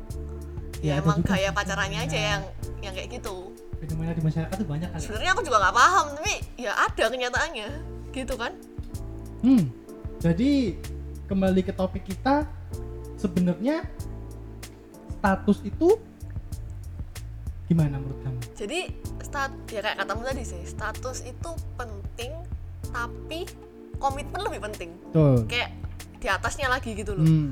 Ya, 0.78 0.96
ya, 0.96 1.02
emang 1.02 1.18
juga 1.20 1.34
gaya 1.34 1.50
sih. 1.50 1.56
pacarannya 1.56 2.00
aja 2.00 2.14
Ya. 2.14 2.26
yang 2.32 2.44
yang 2.82 2.94
kayak 2.94 3.10
gitu 3.12 3.36
Fenomena 3.76 4.12
di 4.12 4.22
masyarakat 4.22 4.56
tuh 4.56 4.66
banyak 4.66 4.88
kali. 4.88 5.02
sebenarnya 5.02 5.32
aku 5.34 5.42
juga 5.42 5.58
nggak 5.60 5.76
paham 5.76 6.06
tapi 6.14 6.34
ya 6.56 6.72
ada 6.76 7.04
kenyataannya 7.06 7.70
gitu 8.12 8.36
kan 8.36 8.54
Hmm. 9.38 9.70
Jadi 10.18 10.74
kembali 11.24 11.62
ke 11.62 11.72
topik 11.72 12.02
kita 12.04 12.48
sebenarnya 13.16 13.86
status 15.12 15.62
itu 15.62 15.98
gimana 17.66 17.98
menurut 17.98 18.20
kamu? 18.22 18.40
jadi 18.54 18.80
stat 19.20 19.52
ya 19.68 19.82
kayak 19.82 19.98
katamu 19.98 20.22
tadi 20.24 20.44
sih 20.44 20.62
status 20.64 21.18
itu 21.24 21.50
penting 21.76 22.32
tapi 22.96 23.44
komitmen 24.00 24.40
lebih 24.40 24.64
penting 24.64 24.96
Tuh. 25.12 25.44
kayak 25.44 25.76
di 26.16 26.28
atasnya 26.32 26.72
lagi 26.72 26.96
gitu 26.96 27.12
loh 27.12 27.28
Hmm. 27.28 27.52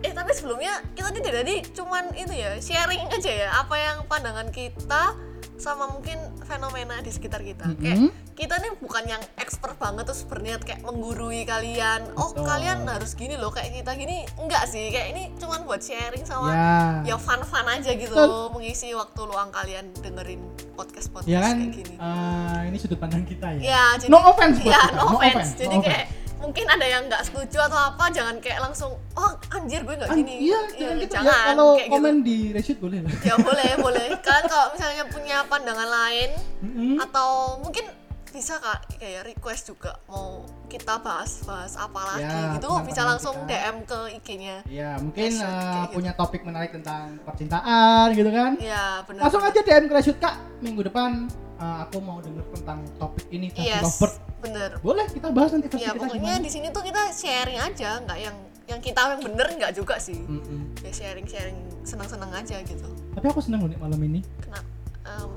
eh 0.00 0.10
tapi 0.10 0.32
sebelumnya 0.32 0.80
kita 0.96 1.12
dari 1.12 1.36
tadi 1.36 1.56
cuman 1.70 2.16
itu 2.16 2.32
ya 2.32 2.56
sharing 2.56 3.04
aja 3.12 3.30
ya 3.30 3.48
apa 3.54 3.76
yang 3.76 3.96
pandangan 4.08 4.48
kita 4.48 5.12
sama 5.60 5.92
mungkin 5.92 6.16
fenomena 6.48 7.04
di 7.04 7.12
sekitar 7.12 7.44
kita 7.44 7.68
Mm-mm. 7.68 7.78
kayak 7.78 7.98
kita 8.40 8.56
nih 8.56 8.72
bukan 8.74 9.04
yang 9.06 9.22
expert 9.36 9.76
banget 9.76 10.02
terus 10.02 10.24
berniat 10.24 10.60
kayak 10.60 10.80
menggurui 10.80 11.44
kalian 11.44 12.08
oh 12.14 12.32
Betul. 12.32 12.48
kalian 12.48 12.78
harus 12.84 13.12
gini 13.12 13.36
loh 13.36 13.52
kayak 13.52 13.68
kita 13.74 13.92
gini 13.94 14.24
enggak 14.34 14.64
sih 14.64 14.88
kayak 14.88 15.12
ini 15.12 15.28
cuman 15.36 15.60
buat 15.62 15.78
sharing 15.78 16.24
sama 16.24 16.48
Ya. 16.50 16.72
ya 17.04 17.16
fun-fun 17.16 17.66
aja 17.66 17.92
gitu 17.92 18.10
Betul. 18.10 18.48
mengisi 18.50 18.90
waktu 18.92 19.20
luang 19.22 19.50
kalian 19.50 19.92
dengerin 19.94 20.40
podcast 20.72 21.12
podcast 21.12 21.28
Ya 21.28 21.38
kan 21.38 21.54
kayak 21.54 21.72
gini 21.74 21.94
eh, 21.94 22.58
ini 22.66 22.76
sudut 22.76 22.96
pandang 22.96 23.22
kita 23.22 23.46
ya. 23.54 23.60
ya 23.60 23.84
jadi 23.98 24.08
No 24.08 24.18
offense 24.24 24.56
buat 24.58 24.66
ya 24.66 24.80
kita, 24.80 24.88
no 24.90 24.96
no 24.96 25.04
offense 25.12 25.28
offense, 25.30 25.52
jadi 25.54 25.76
no 25.76 25.84
kayak 25.84 26.06
mungkin 26.40 26.64
ada 26.66 26.86
yang 26.88 27.02
nggak 27.04 27.22
setuju 27.22 27.58
atau 27.60 27.76
apa 27.76 28.04
jangan 28.08 28.40
kayak 28.40 28.58
langsung 28.58 28.96
oh 29.12 29.30
anjir 29.52 29.84
gue 29.84 29.92
nggak 29.92 30.08
An- 30.08 30.16
gini 30.16 30.34
iya, 30.40 30.56
Ya, 30.72 30.72
jangan 30.80 30.96
gitu 30.96 31.04
ya. 31.04 31.20
jangan 31.20 31.36
Kalau 31.46 31.68
kayak 31.70 31.84
gitu. 31.84 31.92
komen 31.92 32.14
di 32.24 32.36
reshoot 32.50 32.78
boleh 32.80 32.98
lah. 32.98 33.12
ya 33.20 33.34
boleh 33.38 33.70
boleh 33.76 34.06
kalian 34.18 34.46
kalau 34.48 34.66
misalnya 34.72 35.04
punya 35.06 35.36
pandangan 35.44 35.84
lain 35.86 36.30
Mm-mm. 36.64 36.96
atau 36.98 37.28
mungkin 37.60 37.84
bisa 38.30 38.54
kak 38.56 38.78
kayak 38.94 39.26
request 39.26 39.68
juga 39.68 39.98
mau 40.04 40.40
kita 40.66 40.98
bahas 40.98 41.42
bahas 41.42 41.74
apa 41.74 42.00
lagi 42.08 42.22
Ya, 42.22 42.54
gitu 42.54 42.70
bisa 42.82 43.02
langsung 43.02 43.34
kita. 43.40 43.50
DM 43.50 43.76
ke 43.82 43.98
IG-nya 44.16 44.56
Ya, 44.64 44.90
mungkin 44.96 45.28
Reshoot, 45.28 45.44
eh, 45.44 45.50
kayak 45.50 45.82
gitu. 45.82 45.94
punya 45.96 46.12
topik 46.14 46.42
menarik 46.42 46.70
tentang 46.72 47.18
percintaan 47.20 48.06
gitu 48.12 48.30
kan. 48.30 48.54
ya 48.56 49.02
benar 49.02 49.20
Langsung 49.22 49.42
aja 49.42 49.60
DM 49.60 49.84
ke 49.84 49.94
reshoot 49.94 50.18
Kak. 50.18 50.34
Minggu 50.58 50.82
depan 50.84 51.26
eh, 51.56 51.76
aku 51.80 51.98
mau 51.98 52.18
denger 52.18 52.44
tentang 52.52 52.78
topik 52.96 53.26
ini 53.28 53.48
versi 53.48 53.66
yes 53.66 53.82
lovebird. 53.82 54.14
bener 54.40 54.70
Boleh 54.80 55.06
kita 55.06 55.26
bahas 55.30 55.50
nanti 55.50 55.66
versi 55.66 55.82
ya 55.82 55.92
kita 55.92 56.06
pokoknya 56.06 56.34
di 56.38 56.48
sini 56.48 56.66
tuh 56.70 56.82
kita 56.82 57.02
sharing 57.10 57.58
aja 57.58 57.90
nggak 58.00 58.18
yang 58.20 58.36
yang 58.64 58.78
kita 58.78 59.00
yang 59.10 59.20
bener 59.20 59.46
nggak 59.52 59.72
juga 59.74 59.98
sih 59.98 60.16
Mm-mm. 60.16 60.78
ya 60.80 60.90
sharing 60.90 61.26
sharing 61.26 61.58
senang 61.82 62.06
senang 62.06 62.30
aja 62.30 62.56
gitu 62.60 62.86
Tapi 63.10 63.26
aku 63.26 63.40
senang 63.40 63.60
loh 63.60 63.74
malam 63.76 63.98
ini. 64.00 64.22
kenapa 64.38 64.68
Em, 65.02 65.32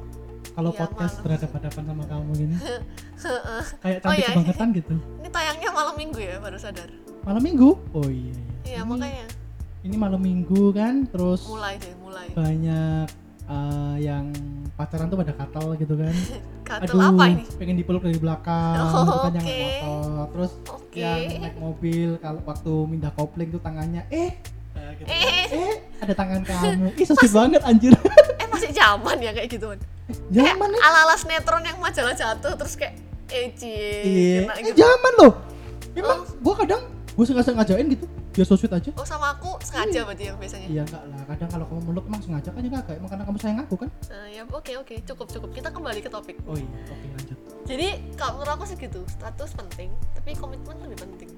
Kalau 0.54 0.70
Iya, 0.70 0.80
podcast 0.80 1.14
malam. 1.14 1.24
berhadapan-hadapan 1.24 1.84
sama 1.84 2.04
kamu 2.06 2.30
gini. 2.36 2.56
kayak 3.84 3.98
Oh, 3.98 4.04
cantik 4.04 4.20
iya. 4.20 4.28
kebangetan 4.30 4.68
gitu. 4.72 4.94
ini 5.18 5.30
tayangnya 5.30 5.70
malam 5.72 5.96
minggu 5.96 6.20
ya 6.20 6.36
baru 6.38 6.58
sadar 6.58 6.90
Malam 7.22 7.42
minggu? 7.42 7.70
Oh 7.92 8.06
iya. 8.06 8.36
iya 8.64 8.80
Ini- 8.80 8.86
makanya 8.86 9.26
Ini 9.82 9.96
malam 9.98 10.22
minggu 10.22 10.72
kan, 10.72 11.04
terus 11.06 11.44
mulai 11.44 11.76
deh 11.76 11.92
mulai 11.98 12.28
banyak 12.32 13.08
eh, 13.44 13.96
yang 14.00 14.32
pacaran 14.74 15.06
tuh 15.06 15.18
pada 15.18 15.34
katal 15.34 15.76
gitu 15.76 15.94
kan. 15.94 16.14
gatel 16.64 16.96
apa 16.98 17.24
ini 17.30 17.44
pengen 17.54 17.76
dipeluk 17.76 18.00
dari 18.02 18.16
belakang, 18.16 18.80
Oh, 18.80 19.04
gitu 19.04 19.20
kan 19.20 19.32
yang 19.34 19.44
oke. 19.44 19.52
naik 19.52 19.84
motor, 19.84 20.26
terus 20.30 20.52
oke 20.66 20.96
yang 20.96 21.42
naik 21.42 21.58
mobil 21.58 22.10
kalau 22.18 22.40
waktu 22.42 22.72
mindah 22.86 23.12
kopling 23.12 23.50
tuh 23.50 23.60
tangannya 23.60 24.08
eh 24.10 24.32
eh, 24.74 24.90
gitu 24.96 25.06
kan. 25.06 25.20
Eh. 25.20 25.46
eh 25.52 25.74
ada 26.00 26.14
tangan 26.14 26.42
kamu 26.42 26.88
ih 26.94 27.06
so 27.06 27.14
sweet 27.14 27.32
banget 27.32 27.62
anjir 27.62 27.92
eh 28.74 28.76
zaman 28.76 29.18
ya 29.20 29.32
kayak 29.32 29.50
gituan 29.50 29.78
zaman 30.28 30.68
nih 30.68 30.82
ala 30.82 31.06
ala 31.06 31.16
sinetron 31.16 31.62
yang 31.62 31.78
majalah 31.78 32.12
jatuh 32.12 32.58
terus 32.58 32.74
kayak 32.74 32.98
eh 33.30 33.54
cie 33.54 34.02
iya. 34.02 34.40
kena 34.46 34.54
eh, 34.56 34.64
gitu. 34.68 34.78
zaman 34.82 35.14
loh. 35.18 35.34
Memang 35.94 36.22
Oh. 36.22 36.38
gua 36.42 36.54
kadang 36.60 36.82
gua 37.14 37.24
sengaja 37.24 37.50
ngajain 37.52 37.86
gitu 37.88 38.06
biar 38.30 38.46
so 38.46 38.54
sweet 38.54 38.70
aja. 38.70 38.90
Oh 38.94 39.06
sama 39.06 39.34
aku 39.34 39.58
sengaja 39.62 40.06
berarti 40.06 40.26
yang 40.26 40.38
biasanya? 40.38 40.68
Iya 40.68 40.82
enggak 40.86 41.02
lah. 41.02 41.22
Kadang 41.30 41.50
kalau 41.50 41.66
kamu 41.66 41.82
meluk 41.88 42.06
emang 42.06 42.22
sengaja 42.22 42.50
kan 42.50 42.62
juga 42.62 42.78
enggak 42.82 42.96
emang 42.98 43.10
karena 43.10 43.24
kamu 43.26 43.38
sayang 43.38 43.60
aku 43.62 43.76
kan. 43.78 43.90
Eh, 44.10 44.28
ya 44.34 44.42
oke 44.44 44.74
oke. 44.76 44.96
Cukup 45.04 45.28
cukup. 45.30 45.50
Kita 45.50 45.70
kembali 45.70 46.00
ke 46.02 46.10
topik. 46.10 46.38
Oh 46.44 46.54
iya 46.54 46.66
oke 46.84 47.08
lanjut. 47.10 47.38
Jadi 47.64 47.88
kalau 48.14 48.32
menurut 48.36 48.52
aku 48.52 48.64
sih 48.66 48.76
gitu 48.76 49.02
status 49.08 49.50
penting 49.54 49.90
tapi 50.12 50.30
komitmen 50.34 50.76
lebih 50.84 50.98
penting. 51.00 51.30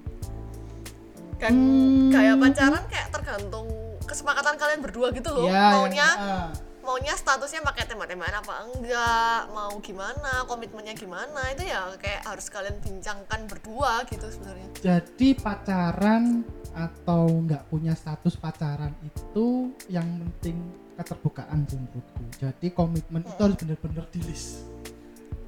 Dan 1.35 1.51
Hmm. 1.53 2.09
gaya 2.11 2.33
pacaran 2.35 2.83
kayak 2.87 3.07
tergantung 3.11 3.67
kesepakatan 4.03 4.55
kalian 4.55 4.79
berdua 4.79 5.07
gitu 5.11 5.29
loh 5.31 5.47
Iya, 5.47 5.63
maunya 5.75 5.95
yang- 5.97 6.17
ah. 6.17 6.47
Maunya 6.85 7.17
statusnya 7.17 7.65
pakai 7.65 7.89
tembak-tembakan 7.89 8.45
apa 8.45 8.53
enggak 8.69 9.39
mau 9.51 9.73
gimana 9.81 10.45
komitmennya 10.45 10.93
gimana 10.93 11.41
itu 11.51 11.65
ya 11.65 11.89
kayak 11.97 12.21
harus 12.23 12.45
kalian 12.53 12.77
bincangkan 12.79 13.49
berdua 13.49 14.05
gitu 14.05 14.29
sebenarnya. 14.29 14.69
Jadi 14.79 15.33
pacaran 15.33 16.45
atau 16.77 17.25
nggak 17.25 17.73
punya 17.73 17.97
status 17.97 18.37
pacaran 18.37 18.93
itu 19.01 19.73
yang 19.89 20.05
penting 20.05 20.61
keterbukaan 20.95 21.65
sih 21.65 21.81
menurutku. 21.81 22.23
Jadi 22.37 22.67
komitmen 22.71 23.25
itu 23.25 23.41
harus 23.41 23.57
bener-bener 23.57 24.05
di 24.13 24.21
list. 24.29 24.69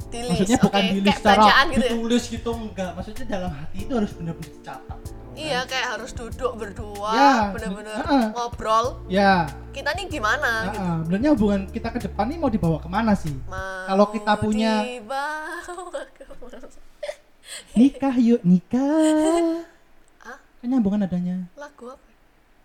Di 0.09 0.19
list 0.25 0.31
maksudnya 0.33 0.57
bukan 0.59 0.83
di 0.89 0.99
list 1.05 1.21
secara 1.21 1.45
gitu 1.45 1.53
ya? 1.53 1.77
ditulis 1.77 2.23
gitu 2.33 2.49
enggak. 2.51 2.91
Maksudnya 2.97 3.25
dalam 3.29 3.51
hati 3.53 3.77
itu 3.85 3.93
harus 3.93 4.11
bener-bener 4.17 4.51
dicatat 4.57 5.16
gitu 5.37 5.45
kan. 5.45 5.47
iya 5.47 5.59
kayak 5.63 5.87
harus 5.93 6.11
duduk 6.11 6.51
berdua 6.55 7.11
Ya, 7.13 7.33
bener-bener 7.51 7.93
heeh. 7.95 8.25
ngobrol 8.31 8.85
ya 9.07 9.45
kita 9.69 9.93
nih 9.93 10.09
gimana 10.09 10.49
ah, 10.49 10.65
gitu 10.67 10.79
ah. 10.81 10.97
benernya 11.03 11.31
hubungan 11.31 11.61
kita 11.67 11.87
ke 11.89 11.99
depan 12.01 12.25
ini 12.27 12.37
mau 12.37 12.49
dibawa 12.49 12.77
ke 12.77 12.89
mana 12.89 13.13
sih 13.13 13.37
Mau 13.45 13.85
Kalau 13.85 14.05
kita 14.09 14.33
punya- 14.35 14.81
nikah 17.73 18.15
yuk 18.17 18.41
nikah 18.43 19.63
Ah? 20.23 20.37
kan 20.57 20.67
nyambungan 20.67 21.05
adanya 21.05 21.47
lagu 21.53 21.87
apa 21.87 22.03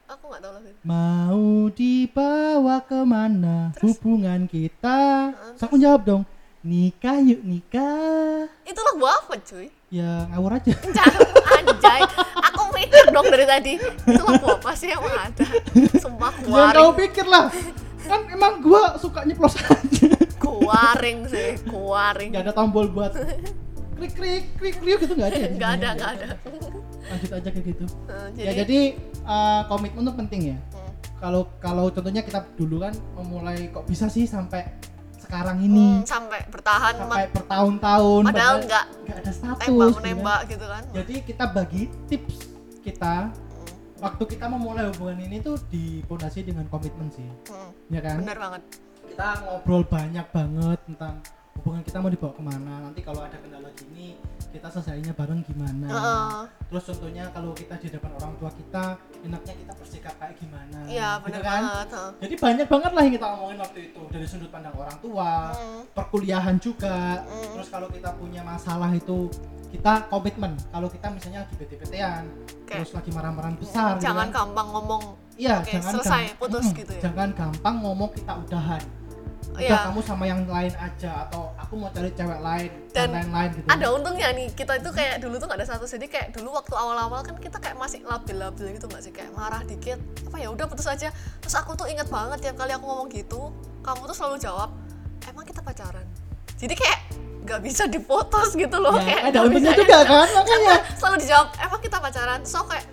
aku 0.08 0.24
nggak 0.26 0.40
tahu 0.40 0.52
lagu 0.52 0.66
itu. 0.66 0.80
Mau 0.82 1.44
dibawa 1.70 2.76
ke 2.82 2.98
mana 3.02 3.72
Terus? 3.72 3.84
hubungan 3.94 4.44
kita? 4.44 5.32
Terus 5.32 5.62
aku 5.62 5.76
jawab 5.78 6.02
dong, 6.02 6.22
nikah 6.60 7.16
yuk 7.16 7.40
nikah. 7.40 8.44
itu 8.62 8.76
lagu 8.82 9.04
apa 9.06 9.34
cuy 9.38 9.72
Ya 9.88 10.24
ngawur 10.26 10.52
aja. 10.54 10.72
Jangan 10.72 11.20
anjay 11.62 12.00
mikir 12.92 13.06
dong 13.08 13.26
dari 13.26 13.46
tadi 13.46 13.72
itu 13.80 14.22
lagu 14.22 14.46
apa 14.52 14.70
sih 14.72 14.88
yang 14.88 15.00
ada 15.02 15.46
sumpah 15.96 16.32
Jangan 16.34 16.44
kau 16.44 16.52
kuaring 16.52 16.92
pikir 16.98 17.26
lah. 17.26 17.48
Kan 18.02 18.20
emang 18.28 18.60
gua 18.60 18.82
suka 18.96 19.22
nyeplos 19.22 19.56
aja. 19.56 20.08
kuaring 20.36 21.24
sih 21.24 21.54
kuaring 21.64 22.30
Gak 22.30 22.44
ada 22.44 22.52
tombol 22.52 22.86
buat 22.86 23.14
klik 23.94 24.12
klik 24.12 24.44
klik 24.56 24.76
klik 24.76 24.98
gitu 25.00 25.14
nggak 25.14 25.28
ada. 25.28 25.38
ya? 25.38 25.48
nggak 25.50 25.70
ada 25.72 25.88
nggak 25.94 26.10
ada 26.12 26.26
Lanjut 27.02 27.30
aja 27.32 27.48
kayak 27.50 27.66
gitu. 27.66 27.84
Eh, 28.06 28.26
Ya 28.40 28.52
jadi 28.56 28.78
uh, 29.22 29.62
komitmen 29.66 30.02
tuh 30.02 30.16
penting 30.16 30.40
ya. 30.48 30.58
Hmm. 30.70 30.90
Kalau 31.16 31.42
kalau 31.56 31.86
contohnya 31.88 32.20
kita 32.20 32.42
dulu 32.52 32.80
kan 32.80 32.90
memulai 33.14 33.68
kok 33.68 33.84
bisa 33.84 34.06
sih 34.06 34.24
sampai 34.24 34.66
sekarang 35.14 35.60
ini 35.60 35.86
Hmm, 35.96 36.04
sampai 36.04 36.40
bertahan 36.46 36.92
sampai 36.98 37.24
bertahun-tahun 37.30 38.22
padahal 38.26 38.56
nggak 38.60 38.84
nggak 39.02 39.16
ada 39.18 39.32
status 39.32 39.60
tembak 39.62 39.70
gitu 39.86 39.94
kan. 39.94 40.02
menembak 40.02 40.40
gitu 40.44 40.66
kan 40.66 40.82
Jadi 40.92 41.14
kita 41.22 41.44
bagi 41.48 41.82
tips 42.04 42.36
kita 42.82 43.30
Hmm, 43.30 43.70
waktu 44.02 44.24
kita 44.28 44.46
memulai 44.46 44.90
hubungan 44.90 45.18
ini 45.22 45.38
tuh 45.38 45.54
dipondasi 45.70 46.42
dengan 46.42 46.66
komitmen 46.66 47.06
sih, 47.08 47.22
hmm, 47.48 47.70
ya 47.88 48.02
kan? 48.02 48.18
bener 48.18 48.34
banget 48.36 48.62
Kita 49.06 49.28
ngobrol 49.40 49.82
banyak 49.84 50.26
banget 50.26 50.78
tentang 50.84 51.14
hubungan 51.52 51.84
kita 51.84 52.00
mau 52.00 52.08
dibawa 52.08 52.32
ke 52.32 52.42
mana. 52.42 52.74
Nanti 52.80 53.00
kalau 53.04 53.20
ada 53.20 53.36
kendala 53.36 53.68
gini, 53.76 54.16
kita 54.48 54.66
selesainya 54.66 55.12
bareng 55.12 55.44
gimana. 55.44 55.84
Heeh. 55.86 56.32
Terus 56.66 56.84
contohnya 56.88 57.28
kalau 57.28 57.52
kita 57.52 57.76
di 57.76 57.92
depan 57.92 58.08
orang 58.16 58.32
tua 58.34 58.48
kita, 58.50 58.84
enaknya 59.20 59.54
kita 59.54 59.72
bersikap 59.76 60.14
kayak 60.16 60.34
gimana. 60.34 60.78
iya 60.88 61.20
gitu 61.20 61.24
bener 61.28 61.42
kan? 61.44 61.60
banget 61.60 61.88
heeh. 61.92 62.10
Jadi 62.24 62.34
banyak 62.40 62.66
banget 62.66 62.90
lah 62.90 63.02
yang 63.04 63.14
kita 63.14 63.26
omongin 63.28 63.58
waktu 63.60 63.78
itu 63.84 64.02
dari 64.08 64.26
sudut 64.26 64.50
pandang 64.50 64.74
orang 64.74 64.96
tua, 64.98 65.32
Hmm, 65.52 65.80
perkuliahan 65.92 66.56
juga. 66.56 67.20
Hmm. 67.22 67.52
Terus 67.52 67.68
kalau 67.68 67.88
kita 67.92 68.10
punya 68.16 68.40
masalah 68.40 68.90
itu 68.90 69.28
kita 69.72 69.92
komitmen. 70.06 70.52
Kalau 70.68 70.86
kita 70.86 71.06
misalnya 71.08 71.40
lagi 71.42 71.54
bete-betean, 71.56 72.22
Kayak- 72.62 72.84
terus 72.84 72.90
lagi 72.92 73.10
marah-marahan 73.10 73.56
besar, 73.56 73.96
gitu 73.96 74.04
jangan 74.04 74.28
kan. 74.28 74.36
gampang 74.44 74.68
ngomong 74.70 75.02
Iya, 75.32 75.58
Oke, 75.58 75.72
jangan 75.74 75.92
selesai, 75.96 76.22
gamp- 76.28 76.38
putus 76.38 76.64
Mm-mm, 76.66 76.78
gitu 76.78 76.92
ya. 76.92 77.00
Jangan 77.02 77.28
gampang 77.32 77.74
ngomong 77.80 78.10
kita 78.12 78.32
udahan. 78.38 78.82
Udah 79.50 79.60
Iya. 79.60 79.78
kamu 79.82 80.00
sama 80.00 80.24
yang 80.24 80.40
lain 80.46 80.72
aja 80.72 81.10
atau 81.26 81.52
aku 81.54 81.72
mau 81.74 81.88
cari 81.88 82.08
cewek 82.10 82.40
lain 82.40 82.70
dan, 82.90 83.08
lain-lain 83.10 83.50
gitu. 83.52 83.66
ada 83.66 83.86
untungnya 83.90 84.28
nih 84.30 84.48
kita 84.50 84.72
itu 84.74 84.88
kayak 84.90 85.20
dulu 85.20 85.36
tuh 85.36 85.44
gak 85.46 85.60
ada 85.60 85.66
satu 85.66 85.84
jadi 85.84 86.06
kayak 86.06 86.28
dulu 86.30 86.52
waktu 86.52 86.72
awal-awal 86.72 87.20
kan 87.20 87.36
kita 87.36 87.56
kayak 87.58 87.76
masih 87.76 88.00
labil-labil 88.02 88.72
gitu 88.72 88.86
nggak 88.86 89.02
sih 89.02 89.12
kayak 89.12 89.28
marah 89.30 89.60
dikit 89.62 90.00
apa 90.22 90.36
ya 90.38 90.48
udah 90.48 90.64
putus 90.64 90.84
aja 90.86 91.12
terus 91.36 91.52
aku 91.52 91.72
tuh 91.74 91.84
inget 91.84 92.08
banget 92.08 92.40
tiap 92.40 92.56
kali 92.56 92.72
aku 92.72 92.80
ngomong 92.82 93.08
gitu 93.08 93.52
kamu 93.82 94.00
tuh 94.06 94.16
selalu 94.16 94.36
jawab 94.38 94.72
emang 95.22 95.44
kita 95.44 95.60
pacaran 95.60 96.06
jadi 96.54 96.72
kayak 96.72 97.00
nggak 97.42 97.60
bisa 97.60 97.84
diputus 97.84 98.54
gitu 98.54 98.76
loh 98.76 98.94
Ya, 98.94 99.02
kayak 99.04 99.22
ada 99.28 99.38
untungnya 99.42 99.72
juga 99.74 99.98
kan 100.02 100.26
makanya. 100.30 100.76
selalu 100.94 101.16
dijawab 101.18 101.48
emang 101.58 101.80
kita 101.80 101.96
pacaran 101.98 102.40
so 102.42 102.62
kayak 102.62 102.86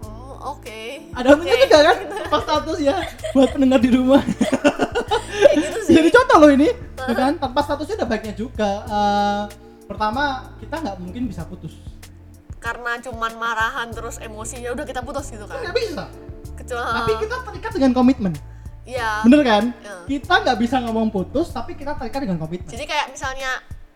oh 0.00 0.34
oke 0.52 0.80
Ada 1.12 1.26
untungnya 1.30 1.54
Oke. 1.54 1.64
juga 1.64 1.78
kan 1.84 1.96
pas 2.32 2.40
status 2.42 2.78
ya 2.80 2.96
buat 3.30 3.48
pendengar 3.48 3.78
di 3.78 3.90
rumah. 3.90 4.22
kayak 5.42 5.56
gitu 5.56 5.78
sih 5.82 5.94
Jadi 5.94 6.08
contoh 6.10 6.36
loh 6.38 6.50
ini, 6.50 6.68
ya 6.98 7.14
kan? 7.14 7.32
Tanpa 7.36 7.60
statusnya 7.60 7.96
ada 7.96 8.06
baiknya 8.06 8.34
juga. 8.34 8.70
Eh, 8.82 9.42
pertama 9.84 10.22
kita 10.58 10.74
nggak 10.78 10.96
mungkin 10.98 11.22
bisa 11.26 11.44
putus. 11.44 11.72
karena 12.58 12.94
cuman 12.96 13.32
marahan 13.34 13.90
terus 13.90 14.16
emosinya 14.16 14.70
udah 14.70 14.82
kita 14.82 15.00
putus 15.00 15.26
gitu 15.28 15.42
Kan 15.44 15.58
nggak 15.60 15.74
bisa. 15.74 16.06
kecuali 16.54 16.94
Tapi 16.96 17.12
kita 17.18 17.36
terikat 17.42 17.70
dengan 17.72 17.92
komitmen. 17.92 18.32
ya 18.82 19.22
Bener 19.22 19.42
kan? 19.42 19.64
Ya. 19.76 19.94
Kita 20.06 20.34
nggak 20.40 20.58
bisa 20.58 20.78
ngomong 20.80 21.08
putus, 21.08 21.50
tapi 21.50 21.74
kita 21.74 21.94
terikat 21.94 22.18
dengan 22.20 22.38
komitmen. 22.38 22.66
jadi 22.66 22.84
kayak 22.84 23.06
misalnya 23.10 23.50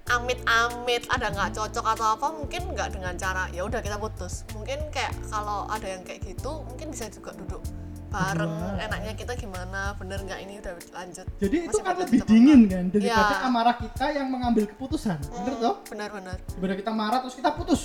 amit-amit 0.06 1.02
ada 1.06 1.26
nggak 1.28 1.50
cocok 1.52 1.86
atau 1.86 2.06
apa 2.14 2.26
mungkin 2.30 2.62
nggak 2.70 2.94
dengan 2.94 3.14
cara 3.14 3.50
ya 3.50 3.62
udah 3.62 3.82
kita 3.82 3.98
putus 3.98 4.46
mungkin 4.54 4.78
kayak 4.88 5.10
kalau 5.26 5.66
ada 5.66 5.86
yang 5.86 6.02
kayak 6.02 6.22
gitu 6.22 6.62
mungkin 6.62 6.94
bisa 6.94 7.10
juga 7.10 7.34
duduk 7.34 7.58
bareng 8.06 8.48
enaknya 8.78 9.12
kita 9.12 9.34
gimana 9.34 9.92
bener 9.98 10.22
nggak 10.22 10.40
ini 10.40 10.62
udah 10.62 10.72
lanjut 10.94 11.26
Jadi 11.36 11.56
itu 11.58 11.68
Masih 11.68 11.82
kan 11.82 11.86
berlanjut 11.90 12.06
lebih 12.06 12.20
dingin 12.24 12.60
kan 12.64 12.84
daripada 12.88 13.34
Iya. 13.34 13.44
amarah 13.44 13.76
kita 13.76 14.06
yang 14.08 14.28
mengambil 14.30 14.64
keputusan. 14.66 15.18
Bener 15.26 15.52
Hmm, 15.52 15.60
toh? 15.60 15.74
benar-benar 15.90 16.38
Daripada 16.38 16.74
kita 16.78 16.90
marah 16.94 17.18
terus 17.20 17.34
kita 17.34 17.50
putus. 17.52 17.82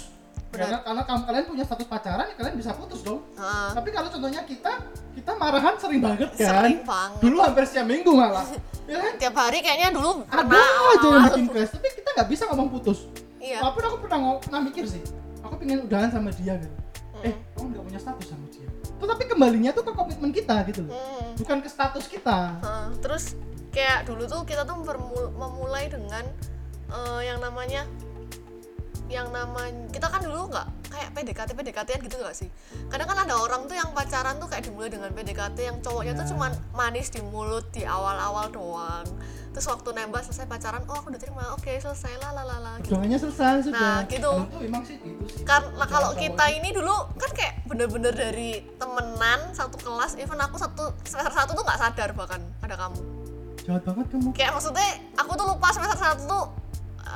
Benar. 0.52 0.60
Karena, 0.62 0.78
karena 0.84 1.02
kamu 1.06 1.22
kalian 1.24 1.46
punya 1.48 1.64
status 1.64 1.88
pacaran, 1.88 2.26
ya 2.28 2.36
kalian 2.36 2.56
bisa 2.60 2.72
putus 2.76 3.00
dong. 3.02 3.24
Heeh, 3.34 3.70
Tapi 3.72 3.90
kalau 3.90 4.10
contohnya 4.12 4.44
kita, 4.44 4.72
kita 5.16 5.32
marahan 5.40 5.74
sering 5.80 6.02
banget 6.04 6.28
kan. 6.36 6.60
sering 6.60 6.84
banget 6.84 7.20
Dulu 7.24 7.36
hampir 7.40 7.64
setiap 7.66 7.88
minggu 7.88 8.12
malah. 8.12 8.44
ya 8.92 8.98
kan? 9.00 9.14
tiap 9.16 9.36
hari 9.38 9.60
kayaknya 9.60 9.90
dulu 9.90 10.28
Ada 10.28 10.44
pernah 10.44 10.68
aja 10.92 11.08
yang 11.08 11.24
bikin 11.30 11.46
crash, 11.48 11.72
tapi 11.72 11.88
kita 11.90 12.10
nggak 12.12 12.28
bisa 12.28 12.44
ngomong 12.52 12.68
putus. 12.70 13.00
iya 13.40 13.64
Walaupun 13.64 13.84
aku 13.86 13.98
pernah 14.04 14.20
pernah 14.38 14.60
mikir 14.62 14.84
sih, 14.86 15.04
aku 15.40 15.56
pengen 15.56 15.88
udahan 15.88 16.12
sama 16.12 16.30
dia 16.34 16.60
gitu. 16.60 16.76
Eh, 17.22 17.32
Hmm. 17.32 17.40
kamu 17.56 17.66
nggak 17.72 17.84
punya 17.88 18.00
status 18.02 18.28
sama 18.28 18.46
dia. 18.52 18.68
Tetapi 19.00 19.24
kembalinya 19.26 19.72
tuh 19.72 19.84
ke 19.84 19.92
komitmen 19.94 20.30
kita 20.30 20.56
gitu 20.68 20.84
loh, 20.84 20.92
Hmm. 20.92 21.32
bukan 21.40 21.58
ke 21.58 21.70
status 21.70 22.06
kita. 22.06 22.60
Heeh, 22.60 22.88
terus 23.00 23.40
kayak 23.72 24.04
dulu 24.04 24.28
tuh 24.28 24.44
kita 24.44 24.62
tuh 24.62 24.76
memulai 25.32 25.88
dengan 25.88 26.28
eh, 26.92 27.22
yang 27.24 27.40
namanya 27.40 27.88
yang 29.12 29.28
namanya 29.30 29.92
kita 29.92 30.08
kan 30.08 30.24
dulu 30.24 30.48
nggak 30.48 30.68
kayak 30.88 31.10
PDKT 31.12 31.50
PDKT 31.52 31.90
gitu 32.04 32.16
gak 32.20 32.36
sih 32.36 32.48
kadang 32.88 33.08
kan 33.08 33.28
ada 33.28 33.36
orang 33.36 33.68
tuh 33.68 33.76
yang 33.76 33.92
pacaran 33.92 34.40
tuh 34.40 34.48
kayak 34.48 34.64
dimulai 34.68 34.88
dengan 34.88 35.12
PDKT 35.12 35.58
yang 35.60 35.78
cowoknya 35.80 36.16
tuh 36.16 36.26
Ya. 36.26 36.30
cuman 36.32 36.52
manis 36.72 37.12
di 37.12 37.20
mulut 37.24 37.68
di 37.72 37.84
awal-awal 37.84 38.48
doang 38.50 39.04
terus 39.52 39.68
waktu 39.68 39.92
nembak 39.92 40.24
selesai 40.24 40.48
pacaran 40.48 40.80
oh 40.88 40.96
aku 40.96 41.12
udah 41.12 41.20
terima 41.20 41.44
oke 41.52 41.68
selesai 41.68 42.16
lah 42.24 42.32
lah 42.32 42.46
lah 42.48 42.60
lah 42.64 42.74
gitu 42.80 42.96
selesai 42.96 43.68
sudah. 43.68 44.00
Nah, 44.00 44.00
gitu. 44.08 44.32
Kalau 44.32 44.48
tuh 44.48 44.62
emang 44.64 44.84
sih 44.88 44.96
gitu 44.96 45.24
sih. 45.28 45.44
karena 45.44 45.86
kalau 45.86 46.10
kita 46.16 46.46
ini 46.56 46.70
dulu 46.72 46.96
kan 47.20 47.32
kayak 47.36 47.54
bener-bener 47.68 48.16
dari 48.16 48.64
temenan 48.80 49.52
satu 49.52 49.76
kelas 49.76 50.16
even 50.16 50.40
aku 50.40 50.56
satu 50.56 50.96
semester 51.04 51.34
satu 51.36 51.52
tuh 51.52 51.64
nggak 51.68 51.80
sadar 51.80 52.10
bahkan 52.16 52.40
ada 52.64 52.80
kamu 52.80 53.00
Jahat 53.62 53.84
banget 53.84 54.06
kamu. 54.10 54.30
kayak 54.32 54.52
maksudnya 54.56 54.90
aku 55.20 55.32
tuh 55.36 55.46
lupa 55.46 55.68
semester 55.70 56.00
satu 56.00 56.22
tuh 56.26 56.46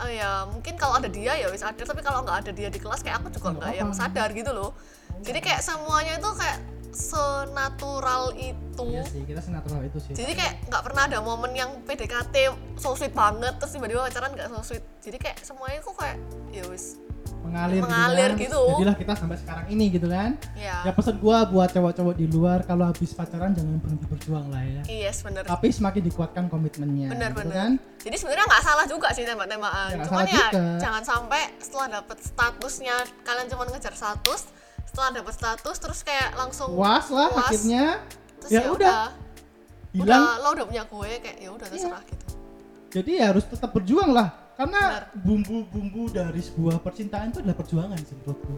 eh, 0.04 0.20
ya 0.20 0.44
mungkin 0.50 0.76
kalau 0.76 1.00
ada 1.00 1.08
dia 1.08 1.34
ya 1.40 1.48
wis 1.48 1.64
sadar 1.64 1.86
tapi 1.88 2.02
kalau 2.04 2.28
nggak 2.28 2.46
ada 2.46 2.52
dia 2.52 2.68
di 2.68 2.80
kelas 2.82 3.00
kayak 3.00 3.24
aku 3.24 3.32
juga 3.32 3.56
Nggak 3.56 3.74
yang 3.80 3.92
sadar 3.96 4.30
gitu 4.36 4.52
loh. 4.52 4.76
Jadi 5.24 5.40
kayak 5.40 5.62
semuanya 5.64 6.20
itu 6.20 6.30
kayak 6.36 6.60
senatural 6.96 8.32
itu. 8.36 8.88
Iya 8.88 9.04
sih, 9.04 9.22
kita 9.28 9.44
senatural 9.44 9.84
itu 9.84 10.00
sih. 10.00 10.16
jadi 10.16 10.32
kayak 10.32 10.54
nggak 10.72 10.84
pernah 10.84 11.04
ada 11.12 11.20
momen 11.20 11.52
yang 11.52 11.84
PDKT 11.84 12.36
so 12.80 12.96
sweet 12.96 13.12
banget 13.12 13.56
terus 13.60 13.76
tiba-tiba 13.76 14.08
pacaran 14.08 14.32
nggak 14.36 14.48
so 14.52 14.60
sweet. 14.64 14.84
Jadi 15.04 15.18
kayak 15.20 15.38
semuanya 15.44 15.80
kok 15.84 15.96
kayak 16.00 16.18
ya 16.56 16.64
wis 16.72 17.00
mengalir, 17.46 17.80
mengalir 17.80 18.32
kan. 18.32 18.42
gitu. 18.42 18.62
Jadilah 18.72 18.96
kita 18.96 19.14
sampai 19.14 19.38
sekarang 19.38 19.66
ini 19.68 19.86
gitu 19.90 20.08
kan. 20.08 20.32
ya 20.54 20.82
Ya 20.82 20.92
pesan 20.92 21.16
gua 21.18 21.46
buat 21.46 21.70
cowok-cowok 21.70 22.14
di 22.14 22.26
luar 22.28 22.60
kalau 22.62 22.86
habis 22.86 23.12
pacaran 23.12 23.52
jangan 23.52 23.78
berhenti 23.78 24.06
berjuang 24.06 24.46
lah 24.48 24.62
ya. 24.62 24.82
yes 24.88 25.22
bener 25.22 25.44
Tapi 25.44 25.68
semakin 25.70 26.02
dikuatkan 26.04 26.44
komitmennya. 26.46 27.08
bener 27.08 27.30
gitu 27.30 27.40
bener 27.40 27.56
kan? 27.56 27.72
jadi 28.00 28.16
sebenarnya 28.16 28.46
nggak 28.48 28.64
salah 28.64 28.86
juga 28.86 29.08
sih 29.12 29.24
tembak-tembakan 29.24 29.88
Ya, 29.88 30.04
cuman 30.04 30.24
ya 30.26 30.46
juga. 30.48 30.64
jangan 30.78 31.04
sampai 31.04 31.42
setelah 31.58 31.88
dapet 31.96 32.18
statusnya 32.20 32.96
kalian 33.22 33.48
cuma 33.48 33.64
ngejar 33.68 33.94
status 33.94 34.42
setelah 34.86 35.10
dapet 35.14 35.34
status 35.34 35.76
terus 35.76 36.00
kayak 36.02 36.34
langsung 36.34 36.72
Puas 36.72 37.06
lah 37.10 37.30
Puas. 37.30 37.46
akhirnya. 37.48 38.00
terus 38.40 38.52
ya 38.52 38.62
udah, 38.68 39.10
udah 39.96 40.18
Hilang. 40.18 40.24
lo 40.38 40.50
udah 40.54 40.66
punya 40.66 40.84
gue 40.84 41.10
kayak 41.20 41.38
ya 41.38 41.50
udah 41.50 41.66
terserah 41.66 42.04
gitu 42.04 42.26
Jadi 42.92 43.12
ya 43.14 43.28
harus 43.28 43.44
tetap 43.44 43.70
berjuang 43.70 44.08
lah. 44.10 44.32
Karena 44.56 44.82
Benar. 44.82 45.04
bumbu-bumbu 45.20 46.04
dari 46.10 46.39
sebuah 46.39 46.80
percintaan 46.80 47.30
itu 47.30 47.44
adalah 47.44 47.56
perjuangan 47.56 48.00
sih 48.00 48.15
menurutku. 48.15 48.56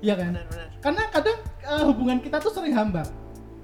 Iya 0.00 0.14
kan? 0.16 0.32
bener-bener 0.32 0.68
Karena 0.80 1.02
kadang 1.08 1.38
eh, 1.60 1.82
hubungan 1.84 2.18
kita 2.18 2.36
tuh 2.38 2.48
sering 2.50 2.72
hambar. 2.72 3.04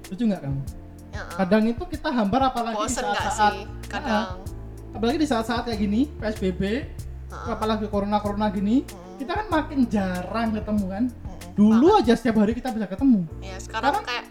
Setuju 0.05 0.23
nggak 0.27 0.41
kamu? 0.41 0.61
ya, 1.09 1.21
uh, 1.23 1.35
Kadang 1.35 1.63
itu 1.65 1.83
kita 1.83 2.09
hambar 2.09 2.41
apalagi 2.45 2.75
di 2.75 2.81
bosen 2.83 3.03
nggak 3.03 3.21
saat-saat 3.25 3.53
kadang 3.83 4.25
apalagi 4.89 5.17
di 5.17 5.27
saat-saat 5.27 5.63
kayak 5.65 5.79
gini 5.79 6.01
PSBB, 6.15 6.61
Heeh. 6.63 7.47
apalagi 7.47 7.85
corona 7.87 8.17
corona 8.17 8.47
gini, 8.47 8.81
Mm. 8.81 9.17
kita 9.17 9.31
kan 9.35 9.47
makin 9.47 9.79
jarang 9.87 10.49
ketemu 10.53 10.85
kan. 10.87 11.03
Mm-mm. 11.09 11.53
Dulu 11.53 11.87
aja 11.97 12.13
setiap 12.13 12.37
hari 12.37 12.53
kita 12.53 12.69
bisa 12.69 12.85
ketemu. 12.85 13.25
ya 13.39 13.57
sekarang 13.57 13.97
Sekarang- 13.97 14.05
kayak 14.05 14.25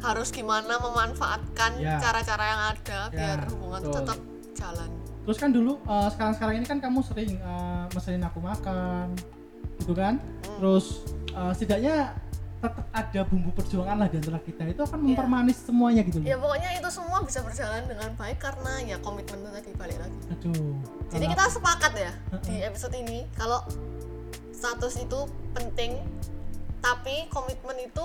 harus 0.00 0.28
gimana 0.30 0.74
memanfaatkan 0.78 1.70
Ya. 1.76 1.98
cara-cara 1.98 2.44
yang 2.46 2.60
ada 2.70 3.00
Ya, 3.04 3.10
biar 3.10 3.38
hubungan 3.50 3.80
betul. 3.82 3.94
tetap 4.00 4.18
jalan 4.54 4.90
Terus 5.20 5.36
kan 5.36 5.50
dulu 5.50 5.78
eh, 5.78 6.08
sekarang-sekarang 6.10 6.54
ini 6.56 6.66
kan 6.66 6.78
kamu 6.78 7.00
sering 7.00 7.32
eh, 7.34 7.84
mesenin 7.90 8.22
aku 8.22 8.38
makan, 8.38 9.12
gitu 9.78 9.92
kan? 9.92 10.16
Hmm. 10.18 10.56
Terus 10.58 10.86
eh, 11.30 11.52
setidaknya 11.52 11.96
tetap 12.60 12.84
ada 12.92 13.20
bumbu 13.24 13.48
perjuangan 13.50 13.96
lah 13.96 14.06
di 14.06 14.20
antara 14.20 14.36
kita 14.38 14.68
itu 14.68 14.84
akan 14.84 15.00
Iya. 15.00 15.06
mempermanis 15.16 15.64
semuanya 15.64 16.04
gitu 16.04 16.20
loh. 16.20 16.28
ya 16.28 16.36
pokoknya 16.36 16.70
itu 16.76 16.88
semua 16.92 17.24
bisa 17.24 17.40
berjalan 17.40 17.88
dengan 17.88 18.12
baik 18.14 18.36
karena 18.36 18.72
ya 18.84 18.96
komitmen 19.00 19.40
itu 19.40 19.48
tadi 19.50 19.70
balik 19.74 19.96
lagi 19.96 20.16
Aduh. 20.30 20.76
Jadi 21.08 21.24
kita 21.24 21.44
sepakat 21.48 21.92
ya 21.96 22.12
di 22.38 22.60
episode 22.60 22.92
ini 22.94 23.24
kalau 23.32 23.64
status 24.52 25.00
itu 25.00 25.20
penting, 25.50 26.04
tapi 26.78 27.32
komitmen 27.32 27.80
itu 27.80 28.04